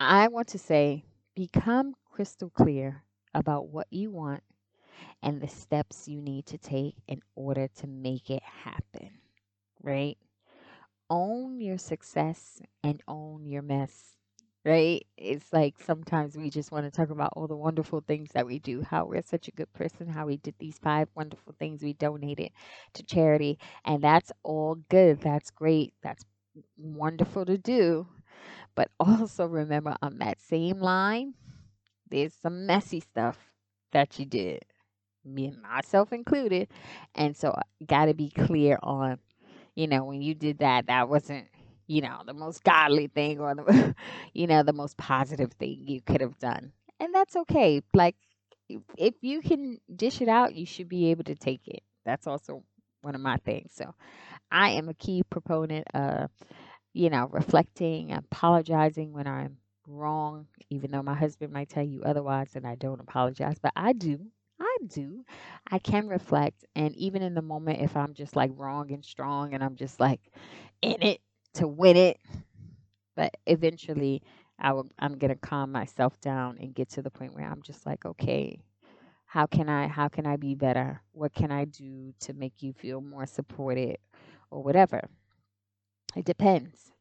I 0.00 0.28
want 0.28 0.48
to 0.48 0.58
say 0.58 1.04
become 1.34 1.94
crystal 2.04 2.50
clear 2.50 3.04
about 3.34 3.68
what 3.68 3.86
you 3.90 4.10
want 4.10 4.42
and 5.22 5.40
the 5.40 5.48
steps 5.48 6.08
you 6.08 6.20
need 6.22 6.46
to 6.46 6.58
take 6.58 6.96
in 7.08 7.22
order 7.36 7.68
to 7.76 7.86
make 7.86 8.30
it 8.30 8.42
happen, 8.42 9.18
right? 9.82 10.18
Own 11.10 11.60
your 11.60 11.78
success 11.78 12.62
and 12.84 13.02
own 13.08 13.46
your 13.46 13.62
mess, 13.62 14.16
right? 14.64 15.06
It's 15.16 15.52
like 15.52 15.80
sometimes 15.80 16.36
we 16.36 16.50
just 16.50 16.72
want 16.72 16.86
to 16.86 16.90
talk 16.92 17.10
about 17.10 17.32
all 17.36 17.48
the 17.48 17.56
wonderful 17.56 18.02
things 18.06 18.30
that 18.34 18.46
we 18.46 18.58
do, 18.60 18.82
how 18.82 19.06
we're 19.06 19.22
such 19.22 19.48
a 19.48 19.52
good 19.52 19.72
person, 19.74 20.08
how 20.08 20.26
we 20.26 20.38
did 20.38 20.54
these 20.58 20.78
five 20.78 21.08
wonderful 21.16 21.54
things 21.58 21.82
we 21.82 21.94
donated 21.94 22.50
to 22.94 23.02
charity, 23.04 23.58
and 23.84 24.02
that's 24.04 24.32
all 24.44 24.76
good. 24.90 25.20
That's 25.20 25.50
great. 25.50 25.94
That's 26.02 26.24
wonderful 26.76 27.44
to 27.46 27.58
do. 27.58 28.06
But 28.74 28.90
also 29.00 29.46
remember 29.46 29.96
on 30.02 30.18
that 30.18 30.40
same 30.40 30.80
line, 30.80 31.34
there's 32.10 32.34
some 32.34 32.66
messy 32.66 33.00
stuff 33.00 33.38
that 33.92 34.18
you 34.18 34.26
did, 34.26 34.64
me 35.24 35.46
and 35.46 35.62
myself 35.62 36.12
included. 36.12 36.68
And 37.14 37.36
so 37.36 37.50
uh, 37.50 37.62
got 37.86 38.06
to 38.06 38.14
be 38.14 38.30
clear 38.30 38.78
on, 38.82 39.18
you 39.74 39.86
know, 39.86 40.04
when 40.04 40.22
you 40.22 40.34
did 40.34 40.58
that, 40.58 40.86
that 40.86 41.08
wasn't, 41.08 41.48
you 41.86 42.02
know, 42.02 42.22
the 42.26 42.34
most 42.34 42.62
godly 42.64 43.08
thing 43.08 43.40
or 43.40 43.54
the, 43.54 43.94
you 44.34 44.46
know, 44.46 44.62
the 44.62 44.72
most 44.72 44.96
positive 44.96 45.52
thing 45.52 45.84
you 45.86 46.00
could 46.00 46.20
have 46.20 46.38
done. 46.38 46.72
And 47.00 47.14
that's 47.14 47.36
okay. 47.36 47.82
Like, 47.94 48.16
if 48.96 49.14
you 49.20 49.40
can 49.40 49.78
dish 49.94 50.20
it 50.20 50.28
out, 50.28 50.54
you 50.54 50.66
should 50.66 50.88
be 50.88 51.10
able 51.10 51.24
to 51.24 51.34
take 51.34 51.66
it. 51.66 51.82
That's 52.04 52.26
also 52.26 52.62
one 53.02 53.14
of 53.14 53.20
my 53.20 53.36
things. 53.38 53.72
So 53.74 53.94
I 54.50 54.70
am 54.70 54.88
a 54.88 54.94
key 54.94 55.22
proponent 55.30 55.86
of, 55.94 56.30
you 56.92 57.10
know, 57.10 57.28
reflecting, 57.30 58.12
apologizing 58.12 59.12
when 59.12 59.26
I'm 59.26 59.58
wrong, 59.86 60.46
even 60.70 60.90
though 60.90 61.02
my 61.02 61.14
husband 61.14 61.52
might 61.52 61.68
tell 61.68 61.84
you 61.84 62.02
otherwise 62.02 62.50
and 62.54 62.66
I 62.66 62.74
don't 62.76 63.00
apologize, 63.00 63.56
but 63.62 63.72
I 63.76 63.92
do. 63.92 64.20
I 64.60 64.76
do. 64.86 65.24
I 65.70 65.78
can 65.78 66.08
reflect. 66.08 66.64
And 66.74 66.94
even 66.96 67.22
in 67.22 67.34
the 67.34 67.42
moment, 67.42 67.80
if 67.80 67.96
I'm 67.96 68.14
just 68.14 68.36
like 68.36 68.50
wrong 68.54 68.92
and 68.92 69.04
strong 69.04 69.54
and 69.54 69.62
I'm 69.64 69.76
just 69.76 70.00
like 70.00 70.20
in 70.82 71.02
it 71.02 71.20
to 71.54 71.68
win 71.68 71.96
it, 71.96 72.18
but 73.16 73.34
eventually 73.46 74.22
I 74.58 74.72
will, 74.72 74.88
I'm 74.98 75.18
going 75.18 75.30
to 75.32 75.36
calm 75.36 75.72
myself 75.72 76.20
down 76.20 76.58
and 76.60 76.74
get 76.74 76.90
to 76.90 77.02
the 77.02 77.10
point 77.10 77.34
where 77.34 77.46
I'm 77.46 77.62
just 77.62 77.86
like, 77.86 78.04
okay, 78.04 78.60
how 79.26 79.46
can 79.46 79.68
I 79.68 79.88
how 79.88 80.08
can 80.08 80.26
I 80.26 80.36
be 80.36 80.54
better? 80.54 81.02
What 81.12 81.34
can 81.34 81.52
I 81.52 81.64
do 81.66 82.12
to 82.20 82.34
make 82.34 82.62
you 82.62 82.72
feel 82.74 83.00
more 83.00 83.26
supported 83.26 83.98
or 84.50 84.62
whatever? 84.62 85.08
It 86.16 86.24
depends, 86.24 86.92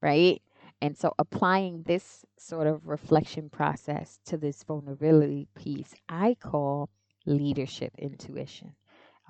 right? 0.00 0.40
And 0.80 0.96
so 0.96 1.14
applying 1.18 1.82
this 1.82 2.24
sort 2.38 2.66
of 2.66 2.86
reflection 2.86 3.48
process 3.48 4.18
to 4.26 4.36
this 4.36 4.62
vulnerability 4.64 5.48
piece, 5.54 5.94
I 6.08 6.36
call 6.40 6.90
leadership 7.26 7.92
intuition. 7.98 8.74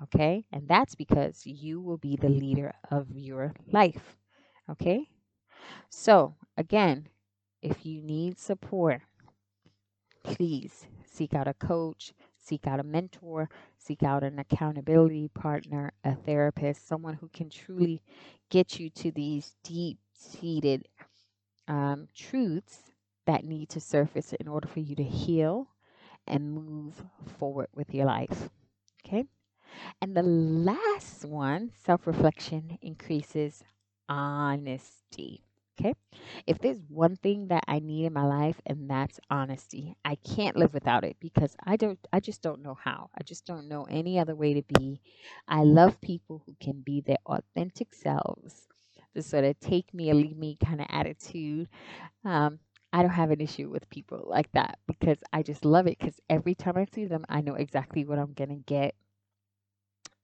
Okay? 0.03 0.45
And 0.51 0.67
that's 0.67 0.95
because 0.95 1.45
you 1.45 1.79
will 1.79 1.97
be 1.97 2.17
the 2.17 2.29
leader 2.29 2.73
of 2.91 3.07
your 3.15 3.53
life. 3.71 4.17
Okay? 4.69 5.07
So, 5.89 6.35
again, 6.57 7.07
if 7.61 7.85
you 7.85 8.01
need 8.01 8.37
support, 8.37 9.01
please 10.23 10.85
seek 11.05 11.33
out 11.33 11.47
a 11.47 11.53
coach, 11.53 12.13
seek 12.37 12.67
out 12.67 12.79
a 12.79 12.83
mentor, 12.83 13.49
seek 13.85 14.03
out 14.03 14.23
an 14.23 14.39
accountability 14.39 15.29
partner, 15.29 15.93
a 16.03 16.15
therapist, 16.15 16.87
someone 16.87 17.15
who 17.15 17.29
can 17.29 17.49
truly 17.49 18.01
get 18.49 18.79
you 18.79 18.89
to 18.89 19.11
these 19.11 19.55
deep 19.63 19.99
seated 20.13 20.87
um, 21.67 22.07
truths 22.15 22.91
that 23.25 23.45
need 23.45 23.69
to 23.69 23.79
surface 23.79 24.33
in 24.33 24.47
order 24.47 24.67
for 24.67 24.79
you 24.79 24.95
to 24.95 25.03
heal 25.03 25.67
and 26.27 26.53
move 26.53 27.03
forward 27.37 27.67
with 27.75 27.93
your 27.93 28.05
life. 28.05 28.49
Okay. 29.05 29.25
And 30.01 30.15
the 30.15 30.23
last 30.23 31.25
one, 31.25 31.71
self 31.83 32.07
reflection 32.07 32.77
increases 32.81 33.63
honesty. 34.09 35.43
Okay. 35.79 35.93
If 36.47 36.59
there's 36.59 36.81
one 36.87 37.17
thing 37.17 37.47
that 37.47 37.65
I 37.67 37.79
need 37.79 38.05
in 38.05 38.13
my 38.13 38.25
life 38.25 38.61
and 38.65 38.89
that's 38.89 39.19
honesty, 39.29 39.97
I 40.05 40.15
can't 40.15 40.55
live 40.55 40.73
without 40.73 41.03
it 41.03 41.17
because 41.19 41.55
I 41.65 41.75
don't 41.75 41.99
I 42.13 42.21
just 42.21 42.41
don't 42.41 42.61
know 42.61 42.75
how. 42.81 43.09
I 43.17 43.23
just 43.23 43.45
don't 43.45 43.67
know 43.67 43.83
any 43.89 44.17
other 44.17 44.35
way 44.35 44.53
to 44.53 44.61
be. 44.79 45.01
I 45.47 45.63
love 45.63 45.99
people 45.99 46.43
who 46.45 46.55
can 46.61 46.81
be 46.81 47.01
their 47.01 47.17
authentic 47.25 47.93
selves. 47.93 48.67
The 49.15 49.21
sort 49.21 49.43
of 49.45 49.59
take 49.59 49.93
me 49.93 50.09
or 50.11 50.15
leave 50.15 50.37
me 50.37 50.57
kind 50.63 50.79
of 50.81 50.87
attitude. 50.89 51.67
Um, 52.25 52.59
I 52.93 53.01
don't 53.01 53.11
have 53.11 53.31
an 53.31 53.41
issue 53.41 53.69
with 53.69 53.89
people 53.89 54.25
like 54.27 54.51
that 54.53 54.79
because 54.87 55.19
I 55.33 55.43
just 55.43 55.65
love 55.65 55.87
it 55.87 55.97
because 55.99 56.19
every 56.29 56.55
time 56.55 56.77
I 56.77 56.85
see 56.93 57.05
them, 57.05 57.25
I 57.29 57.41
know 57.41 57.55
exactly 57.55 58.05
what 58.05 58.19
I'm 58.19 58.33
going 58.33 58.49
to 58.49 58.55
get 58.55 58.95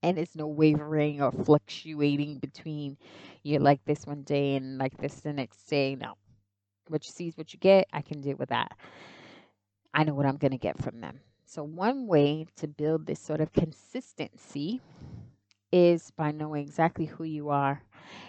and 0.02 0.18
it's 0.18 0.34
no 0.36 0.46
wavering 0.46 1.22
or 1.22 1.32
fluctuating 1.32 2.38
between 2.38 2.96
you're 3.42 3.60
like 3.60 3.84
this 3.84 4.06
one 4.06 4.22
day 4.22 4.56
and 4.56 4.78
like 4.78 4.96
this 4.98 5.20
the 5.20 5.32
next 5.32 5.64
day. 5.64 5.96
No. 5.96 6.14
What 6.88 7.06
you 7.06 7.12
see 7.12 7.28
is 7.28 7.36
what 7.36 7.52
you 7.52 7.58
get. 7.60 7.88
I 7.92 8.02
can 8.02 8.20
deal 8.20 8.36
with 8.36 8.50
that. 8.50 8.76
I 9.94 10.04
know 10.04 10.14
what 10.14 10.26
I'm 10.26 10.36
going 10.36 10.52
to 10.52 10.58
get 10.58 10.78
from 10.82 11.00
them. 11.00 11.20
So, 11.44 11.62
one 11.62 12.06
way 12.06 12.46
to 12.56 12.66
build 12.66 13.06
this 13.06 13.20
sort 13.20 13.40
of 13.40 13.52
consistency 13.52 14.80
is 15.70 16.10
by 16.12 16.32
knowing 16.32 16.62
exactly 16.62 17.06
who 17.06 17.24
you 17.24 17.50
are. 17.50 17.82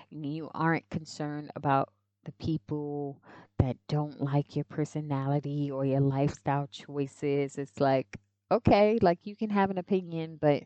You 0.09 0.49
aren't 0.53 0.89
concerned 0.89 1.51
about 1.55 1.89
the 2.25 2.31
people 2.33 3.21
that 3.59 3.77
don't 3.87 4.21
like 4.21 4.55
your 4.55 4.65
personality 4.65 5.71
or 5.71 5.85
your 5.85 6.01
lifestyle 6.01 6.67
choices. 6.67 7.57
It's 7.57 7.79
like, 7.79 8.17
okay, 8.51 8.99
like 9.01 9.19
you 9.25 9.35
can 9.35 9.49
have 9.49 9.71
an 9.71 9.77
opinion, 9.77 10.37
but 10.39 10.63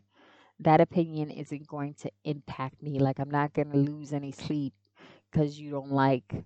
that 0.60 0.80
opinion 0.80 1.30
isn't 1.30 1.66
going 1.66 1.94
to 1.94 2.10
impact 2.24 2.82
me. 2.82 2.98
Like, 2.98 3.18
I'm 3.18 3.30
not 3.30 3.54
going 3.54 3.70
to 3.70 3.78
lose 3.78 4.12
any 4.12 4.32
sleep 4.32 4.74
because 5.30 5.58
you 5.58 5.70
don't 5.70 5.92
like 5.92 6.44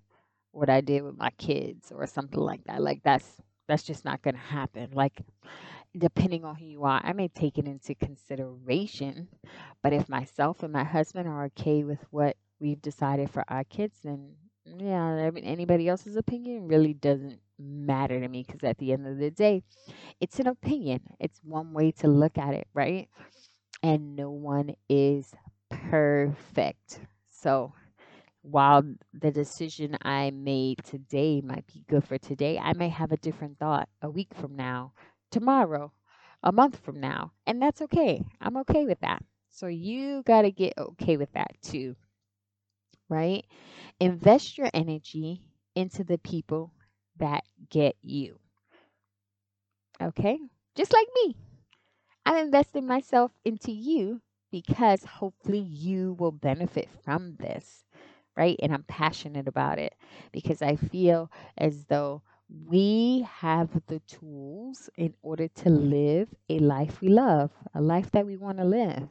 what 0.52 0.70
I 0.70 0.80
did 0.80 1.02
with 1.02 1.16
my 1.16 1.30
kids 1.38 1.92
or 1.92 2.06
something 2.06 2.40
like 2.40 2.64
that. 2.64 2.82
Like, 2.82 3.02
that's 3.02 3.40
that's 3.68 3.82
just 3.84 4.04
not 4.04 4.22
going 4.22 4.34
to 4.34 4.40
happen. 4.40 4.90
Like, 4.92 5.22
depending 5.96 6.44
on 6.44 6.56
who 6.56 6.66
you 6.66 6.84
are, 6.84 7.00
I 7.04 7.12
may 7.12 7.28
take 7.28 7.58
it 7.58 7.66
into 7.66 7.94
consideration. 7.94 9.28
But 9.82 9.92
if 9.92 10.08
myself 10.08 10.62
and 10.62 10.72
my 10.72 10.84
husband 10.84 11.28
are 11.28 11.44
okay 11.46 11.84
with 11.84 12.00
what 12.10 12.36
we've 12.60 12.80
decided 12.82 13.30
for 13.30 13.44
our 13.48 13.64
kids, 13.64 13.98
then 14.04 14.34
yeah, 14.64 15.30
anybody 15.42 15.88
else's 15.88 16.16
opinion 16.16 16.68
really 16.68 16.94
doesn't 16.94 17.40
matter 17.58 18.20
to 18.20 18.28
me 18.28 18.44
because 18.46 18.62
at 18.64 18.78
the 18.78 18.92
end 18.92 19.06
of 19.06 19.18
the 19.18 19.30
day, 19.30 19.62
it's 20.20 20.38
an 20.40 20.46
opinion. 20.46 21.00
It's 21.20 21.40
one 21.42 21.72
way 21.72 21.90
to 21.92 22.08
look 22.08 22.38
at 22.38 22.54
it, 22.54 22.68
right? 22.74 23.08
And 23.82 24.16
no 24.16 24.30
one 24.30 24.74
is 24.88 25.34
perfect. 25.70 27.00
So, 27.30 27.72
while 28.42 28.82
the 29.12 29.30
decision 29.30 29.96
I 30.02 30.30
made 30.30 30.84
today 30.84 31.40
might 31.40 31.66
be 31.66 31.84
good 31.88 32.04
for 32.04 32.18
today, 32.18 32.58
I 32.58 32.72
may 32.72 32.88
have 32.88 33.12
a 33.12 33.16
different 33.16 33.58
thought 33.58 33.88
a 34.00 34.10
week 34.10 34.34
from 34.34 34.56
now, 34.56 34.92
tomorrow, 35.30 35.92
a 36.42 36.52
month 36.52 36.78
from 36.84 37.00
now. 37.00 37.32
And 37.46 37.62
that's 37.62 37.82
okay. 37.82 38.24
I'm 38.40 38.56
okay 38.58 38.84
with 38.84 39.00
that. 39.00 39.22
So 39.50 39.66
you 39.66 40.22
got 40.22 40.42
to 40.42 40.50
get 40.50 40.74
okay 40.78 41.16
with 41.16 41.32
that 41.34 41.52
too. 41.62 41.94
Right? 43.08 43.44
Invest 44.00 44.58
your 44.58 44.70
energy 44.72 45.42
into 45.74 46.02
the 46.04 46.18
people 46.18 46.72
that 47.18 47.44
get 47.70 47.96
you. 48.00 48.38
Okay? 50.00 50.38
Just 50.74 50.92
like 50.92 51.06
me. 51.14 51.36
I'm 52.26 52.36
investing 52.36 52.86
myself 52.86 53.32
into 53.44 53.72
you 53.72 54.20
because 54.50 55.04
hopefully 55.04 55.58
you 55.60 56.14
will 56.14 56.32
benefit 56.32 56.88
from 57.04 57.36
this 57.36 57.84
right? 58.36 58.56
And 58.62 58.72
I'm 58.72 58.84
passionate 58.84 59.48
about 59.48 59.78
it 59.78 59.94
because 60.32 60.62
I 60.62 60.76
feel 60.76 61.30
as 61.58 61.84
though 61.86 62.22
we 62.66 63.26
have 63.30 63.68
the 63.86 64.00
tools 64.00 64.90
in 64.96 65.14
order 65.22 65.48
to 65.48 65.70
live 65.70 66.28
a 66.48 66.58
life 66.58 67.00
we 67.02 67.08
love, 67.10 67.50
a 67.74 67.80
life 67.82 68.10
that 68.12 68.26
we 68.26 68.36
want 68.38 68.58
to 68.58 68.64
live. 68.64 69.08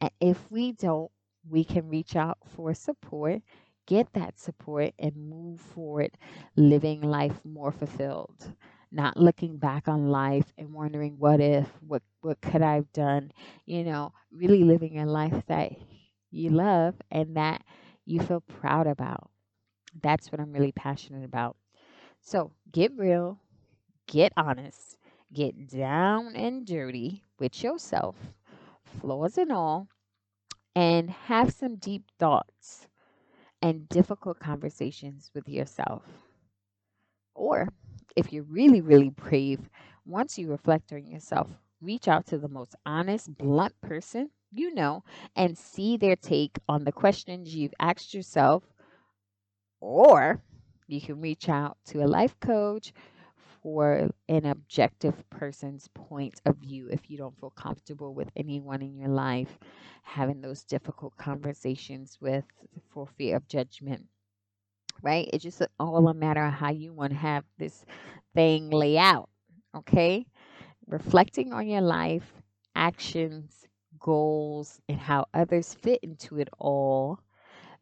And 0.00 0.10
if 0.20 0.50
we 0.50 0.72
don't, 0.72 1.10
we 1.48 1.64
can 1.64 1.88
reach 1.88 2.16
out 2.16 2.38
for 2.46 2.74
support, 2.74 3.42
get 3.86 4.12
that 4.14 4.38
support, 4.38 4.92
and 4.98 5.16
move 5.16 5.60
forward 5.60 6.12
living 6.56 7.00
life 7.00 7.40
more 7.44 7.72
fulfilled. 7.72 8.52
Not 8.90 9.16
looking 9.16 9.58
back 9.58 9.88
on 9.88 10.08
life 10.08 10.52
and 10.56 10.72
wondering 10.72 11.18
what 11.18 11.40
if, 11.40 11.68
what 11.80 12.02
what 12.22 12.40
could 12.40 12.62
I 12.62 12.74
have 12.74 12.92
done, 12.92 13.32
you 13.66 13.84
know, 13.84 14.12
really 14.32 14.64
living 14.64 14.98
a 14.98 15.06
life 15.06 15.44
that 15.46 15.72
you 16.30 16.50
love 16.50 16.94
and 17.10 17.36
that 17.36 17.62
you 18.06 18.20
feel 18.20 18.40
proud 18.40 18.86
about. 18.86 19.30
That's 20.02 20.32
what 20.32 20.40
I'm 20.40 20.52
really 20.52 20.72
passionate 20.72 21.24
about. 21.24 21.56
So 22.20 22.52
get 22.72 22.92
real, 22.96 23.40
get 24.06 24.32
honest, 24.36 24.96
get 25.32 25.68
down 25.68 26.36
and 26.36 26.66
dirty 26.66 27.24
with 27.38 27.62
yourself, 27.62 28.16
flaws 28.84 29.38
and 29.38 29.52
all, 29.52 29.88
and 30.74 31.10
have 31.10 31.52
some 31.52 31.76
deep 31.76 32.04
thoughts 32.18 32.88
and 33.62 33.88
difficult 33.88 34.38
conversations 34.40 35.30
with 35.34 35.48
yourself. 35.48 36.02
Or 37.34 37.68
if 38.18 38.32
you're 38.32 38.42
really, 38.44 38.80
really 38.80 39.10
brave, 39.10 39.70
once 40.04 40.38
you 40.38 40.50
reflect 40.50 40.92
on 40.92 41.06
yourself, 41.06 41.48
reach 41.80 42.08
out 42.08 42.26
to 42.26 42.38
the 42.38 42.48
most 42.48 42.74
honest, 42.84 43.36
blunt 43.38 43.80
person 43.80 44.30
you 44.50 44.74
know 44.74 45.04
and 45.36 45.56
see 45.58 45.96
their 45.96 46.16
take 46.16 46.58
on 46.68 46.84
the 46.84 46.92
questions 46.92 47.54
you've 47.54 47.74
asked 47.78 48.14
yourself. 48.14 48.64
Or 49.80 50.42
you 50.88 51.00
can 51.00 51.20
reach 51.20 51.48
out 51.48 51.76
to 51.86 52.02
a 52.02 52.06
life 52.08 52.38
coach 52.40 52.92
for 53.62 54.10
an 54.28 54.46
objective 54.46 55.28
person's 55.30 55.88
point 55.94 56.40
of 56.46 56.56
view 56.56 56.88
if 56.90 57.10
you 57.10 57.18
don't 57.18 57.38
feel 57.38 57.50
comfortable 57.50 58.14
with 58.14 58.30
anyone 58.36 58.82
in 58.82 58.96
your 58.96 59.08
life 59.08 59.58
having 60.02 60.40
those 60.40 60.64
difficult 60.64 61.16
conversations 61.16 62.18
with 62.20 62.44
for 62.90 63.06
fear 63.06 63.36
of 63.36 63.46
judgment 63.48 64.06
right? 65.02 65.28
It's 65.32 65.44
just 65.44 65.62
all 65.78 66.02
mm. 66.02 66.10
a 66.10 66.14
matter 66.14 66.44
of 66.44 66.52
how 66.52 66.70
you 66.70 66.92
want 66.92 67.12
to 67.12 67.18
have 67.18 67.44
this 67.58 67.84
thing 68.34 68.70
lay 68.70 68.98
out 68.98 69.28
okay? 69.74 70.26
Reflecting 70.86 71.52
on 71.52 71.68
your 71.68 71.80
life 71.80 72.32
actions 72.74 73.66
goals, 73.98 74.80
and 74.88 74.98
how 74.98 75.26
others 75.34 75.74
fit 75.74 76.00
into 76.02 76.38
it 76.38 76.48
all 76.58 77.18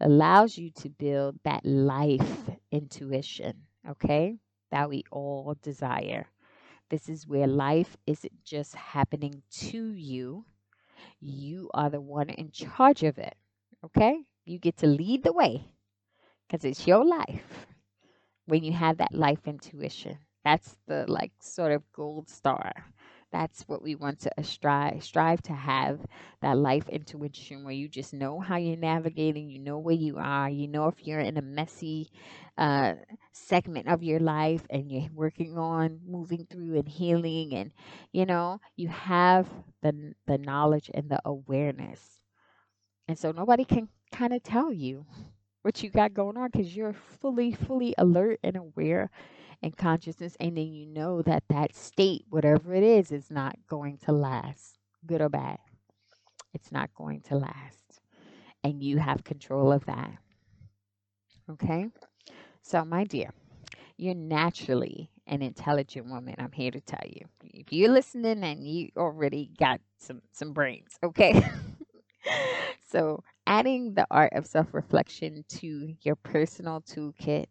allows 0.00 0.56
you 0.58 0.70
to 0.70 0.88
build 0.88 1.38
that 1.44 1.64
life 1.64 2.50
intuition, 2.72 3.54
okay, 3.88 4.36
that 4.70 4.88
we 4.88 5.04
all 5.10 5.54
desire. 5.62 6.26
This 6.88 7.08
is 7.08 7.26
where 7.26 7.46
life 7.46 7.96
isn't 8.06 8.44
just 8.44 8.74
happening 8.74 9.42
to 9.68 9.92
you, 9.92 10.44
you 11.20 11.70
are 11.74 11.90
the 11.90 12.00
one 12.00 12.30
in 12.30 12.50
charge 12.50 13.02
of 13.02 13.18
it, 13.18 13.34
okay? 13.84 14.18
You 14.44 14.58
get 14.58 14.78
to 14.78 14.86
lead 14.86 15.22
the 15.22 15.32
way 15.32 15.66
because 16.48 16.64
it's 16.64 16.86
your 16.86 17.04
life 17.04 17.66
when 18.46 18.64
you 18.64 18.72
have 18.72 18.98
that 18.98 19.14
life 19.14 19.46
intuition. 19.46 20.18
That's 20.44 20.76
the 20.86 21.04
like 21.08 21.32
sort 21.40 21.72
of 21.72 21.82
gold 21.92 22.28
star 22.28 22.72
that's 23.32 23.62
what 23.68 23.82
we 23.82 23.94
want 23.96 24.20
to 24.20 24.30
strive 24.42 25.02
strive 25.02 25.42
to 25.42 25.52
have 25.52 26.00
that 26.42 26.56
life 26.56 26.88
intuition 26.88 27.64
where 27.64 27.74
you 27.74 27.88
just 27.88 28.14
know 28.14 28.38
how 28.40 28.56
you're 28.56 28.76
navigating 28.76 29.50
you 29.50 29.58
know 29.58 29.78
where 29.78 29.94
you 29.96 30.16
are 30.16 30.48
you 30.48 30.68
know 30.68 30.86
if 30.86 31.06
you're 31.06 31.20
in 31.20 31.36
a 31.36 31.42
messy 31.42 32.08
uh, 32.56 32.94
segment 33.32 33.88
of 33.88 34.02
your 34.02 34.20
life 34.20 34.64
and 34.70 34.90
you're 34.90 35.08
working 35.12 35.58
on 35.58 36.00
moving 36.06 36.46
through 36.48 36.76
and 36.78 36.88
healing 36.88 37.52
and 37.52 37.72
you 38.12 38.24
know 38.24 38.60
you 38.76 38.88
have 38.88 39.48
the 39.82 40.12
the 40.26 40.38
knowledge 40.38 40.90
and 40.94 41.10
the 41.10 41.20
awareness 41.24 42.20
and 43.08 43.18
so 43.18 43.32
nobody 43.32 43.64
can 43.64 43.88
kind 44.12 44.32
of 44.32 44.42
tell 44.42 44.72
you 44.72 45.06
what 45.66 45.82
you 45.82 45.90
got 45.90 46.14
going 46.14 46.36
on 46.36 46.48
because 46.48 46.76
you're 46.76 46.92
fully 46.92 47.50
fully 47.52 47.92
alert 47.98 48.38
and 48.44 48.54
aware 48.56 49.10
and 49.64 49.76
consciousness 49.76 50.36
and 50.38 50.56
then 50.56 50.72
you 50.72 50.86
know 50.86 51.22
that 51.22 51.42
that 51.48 51.74
state 51.74 52.24
whatever 52.30 52.72
it 52.72 52.84
is 52.84 53.10
is 53.10 53.32
not 53.32 53.56
going 53.68 53.98
to 53.98 54.12
last 54.12 54.78
good 55.04 55.20
or 55.20 55.28
bad. 55.28 55.58
It's 56.54 56.70
not 56.70 56.94
going 56.94 57.20
to 57.22 57.34
last 57.34 58.00
and 58.62 58.80
you 58.80 58.98
have 58.98 59.24
control 59.24 59.72
of 59.72 59.84
that. 59.86 60.12
Okay? 61.50 61.88
So 62.62 62.84
my 62.84 63.02
dear 63.02 63.30
you're 63.96 64.14
naturally 64.14 65.10
an 65.26 65.42
intelligent 65.42 66.06
woman 66.06 66.36
i'm 66.38 66.52
here 66.52 66.70
to 66.70 66.80
tell 66.80 67.08
you. 67.08 67.22
If 67.42 67.72
you're 67.72 67.90
listening 67.90 68.44
and 68.44 68.64
you 68.64 68.90
already 68.96 69.50
got 69.58 69.80
some 69.98 70.22
some 70.30 70.52
brains 70.52 70.96
okay? 71.02 71.44
So 72.88 73.22
adding 73.46 73.94
the 73.94 74.06
art 74.10 74.32
of 74.34 74.46
self-reflection 74.46 75.44
to 75.48 75.94
your 76.02 76.16
personal 76.16 76.80
toolkit 76.82 77.46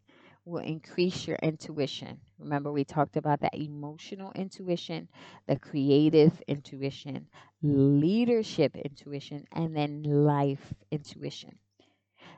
will 0.46 0.62
increase 0.64 1.28
your 1.28 1.38
intuition. 1.42 2.20
Remember, 2.40 2.72
we 2.72 2.84
talked 2.86 3.18
about 3.18 3.42
that 3.42 3.56
emotional 3.56 4.32
intuition, 4.36 5.10
the 5.48 5.58
creative 5.58 6.42
intuition, 6.48 7.28
leadership 7.62 8.76
intuition, 8.76 9.46
and 9.52 9.76
then 9.76 10.04
life 10.04 10.74
intuition. 10.92 11.58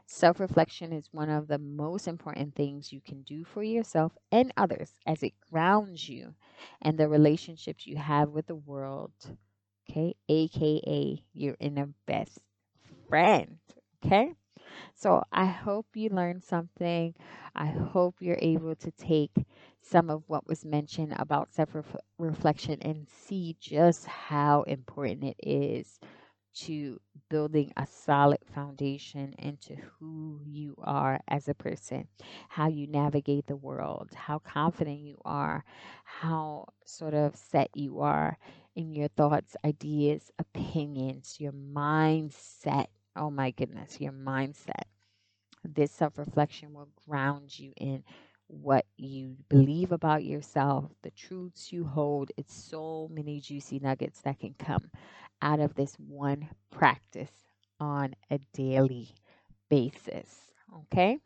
Self 0.08 0.40
reflection 0.40 0.92
is 0.92 1.14
one 1.14 1.30
of 1.30 1.48
the 1.48 1.60
most 1.60 2.08
important 2.08 2.56
things 2.56 2.92
you 2.92 3.02
can 3.02 3.22
do 3.24 3.44
for 3.44 3.64
yourself 3.64 4.18
and 4.32 4.52
others 4.58 4.98
as 5.06 5.22
it 5.24 5.34
grounds 5.52 6.10
you 6.10 6.34
and 6.82 6.98
the 6.98 7.08
relationships 7.08 7.86
you 7.86 7.98
have 7.98 8.30
with 8.32 8.48
the 8.48 8.56
world. 8.56 9.12
Okay, 9.90 10.16
aka 10.30 11.24
your 11.34 11.56
inner 11.60 11.94
best 12.08 12.40
friend. 13.10 13.58
Okay. 14.06 14.34
So 14.96 15.24
I 15.32 15.46
hope 15.46 15.88
you 15.96 16.10
learned 16.10 16.44
something. 16.44 17.16
I 17.56 17.68
hope 17.68 18.16
you're 18.22 18.40
able 18.42 18.76
to 18.76 18.92
take 18.92 19.32
some 19.82 20.10
of 20.10 20.24
what 20.28 20.48
was 20.48 20.66
mentioned 20.66 21.14
about 21.18 21.54
self 21.54 21.76
reflection 22.20 22.80
and 22.82 23.08
see 23.10 23.56
just 23.60 24.06
how 24.08 24.64
important 24.64 25.24
it 25.24 25.38
is 25.48 26.00
to 26.54 27.00
building 27.30 27.72
a 27.78 27.86
solid 27.86 28.40
foundation 28.54 29.34
into 29.38 29.76
who 29.76 30.42
you 30.44 30.76
are 30.84 31.20
as 31.28 31.48
a 31.48 31.54
person, 31.54 32.08
how 32.50 32.68
you 32.68 32.88
navigate 32.88 33.46
the 33.48 33.56
world, 33.56 34.10
how 34.16 34.40
confident 34.40 35.00
you 35.00 35.18
are, 35.24 35.64
how 36.04 36.66
sort 36.86 37.14
of 37.14 37.36
set 37.36 37.70
you 37.76 38.00
are 38.00 38.38
in 38.76 38.92
your 38.92 39.08
thoughts, 39.10 39.56
ideas, 39.64 40.32
opinions, 40.40 41.38
your 41.40 41.52
mindset 41.52 42.88
Oh 43.18 43.32
my 43.32 43.52
goodness, 43.52 44.00
your 44.00 44.14
mindset. 44.14 44.84
This 45.64 45.92
self 45.92 46.18
reflection 46.18 46.74
will 46.74 46.90
ground 47.08 47.58
you 47.58 47.74
in 47.78 48.04
what 48.48 48.86
you 48.98 49.36
believe 49.50 49.92
about 49.92 50.24
yourself, 50.24 50.92
the 51.02 51.12
truths 51.12 51.74
you 51.74 51.84
hold. 51.84 52.32
It's 52.38 52.54
so 52.54 53.10
many 53.12 53.42
juicy 53.42 53.80
nuggets 53.80 54.22
that 54.22 54.40
can 54.40 54.56
come 54.60 54.92
out 55.42 55.60
of 55.60 55.76
this 55.76 55.96
one 55.96 56.48
practice 56.72 57.32
on 57.80 58.14
a 58.32 58.40
daily 58.54 59.10
basis. 59.70 60.54
Okay? 60.86 61.18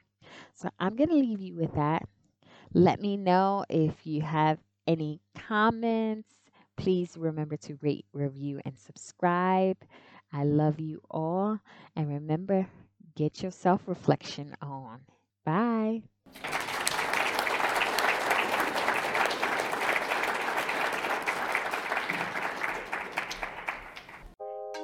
So 0.54 0.70
I'm 0.80 0.96
going 0.96 1.10
to 1.10 1.16
leave 1.16 1.42
you 1.42 1.56
with 1.56 1.76
that. 1.76 2.04
Let 2.74 3.02
me 3.02 3.18
know 3.18 3.66
if 3.70 4.08
you 4.08 4.22
have 4.22 4.60
any 4.88 5.20
comments. 5.36 6.30
Please 6.78 7.18
remember 7.18 7.58
to 7.58 7.78
rate, 7.82 8.06
review, 8.14 8.62
and 8.66 8.78
subscribe. 8.80 9.78
I 10.34 10.44
love 10.44 10.80
you 10.80 11.02
all. 11.10 11.60
And 11.96 12.10
remember, 12.10 12.68
get 13.16 13.42
your 13.42 13.52
self 13.52 13.82
reflection 13.88 14.56
on. 14.62 15.02
Bye. 15.46 16.04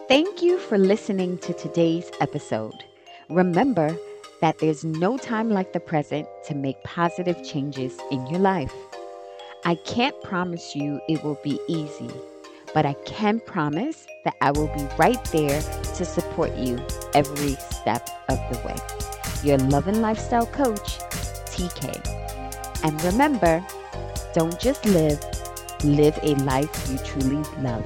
Thank 0.07 0.41
you 0.41 0.57
for 0.57 0.77
listening 0.77 1.37
to 1.39 1.53
today's 1.53 2.09
episode. 2.21 2.85
Remember 3.29 3.95
that 4.39 4.59
there's 4.59 4.85
no 4.85 5.17
time 5.17 5.49
like 5.49 5.73
the 5.73 5.79
present 5.79 6.27
to 6.45 6.55
make 6.55 6.81
positive 6.83 7.43
changes 7.43 7.97
in 8.09 8.25
your 8.27 8.39
life. 8.39 8.73
I 9.65 9.75
can't 9.75 10.19
promise 10.23 10.75
you 10.75 11.01
it 11.09 11.23
will 11.23 11.39
be 11.43 11.59
easy, 11.67 12.09
but 12.77 12.85
I 12.85 12.93
can 13.05 13.39
promise 13.39 14.05
that 14.23 14.35
I 14.39 14.51
will 14.51 14.67
be 14.67 14.87
right 14.99 15.23
there 15.31 15.61
to 15.95 16.05
support 16.05 16.55
you 16.55 16.77
every 17.15 17.55
step 17.55 18.07
of 18.29 18.37
the 18.51 18.61
way. 18.63 18.75
Your 19.43 19.57
love 19.57 19.87
and 19.87 19.99
lifestyle 19.99 20.45
coach, 20.45 20.99
TK. 21.49 21.89
And 22.83 23.03
remember, 23.03 23.65
don't 24.35 24.59
just 24.59 24.85
live, 24.85 25.19
live 25.83 26.19
a 26.21 26.35
life 26.43 26.69
you 26.91 26.99
truly 26.99 27.43
love. 27.63 27.83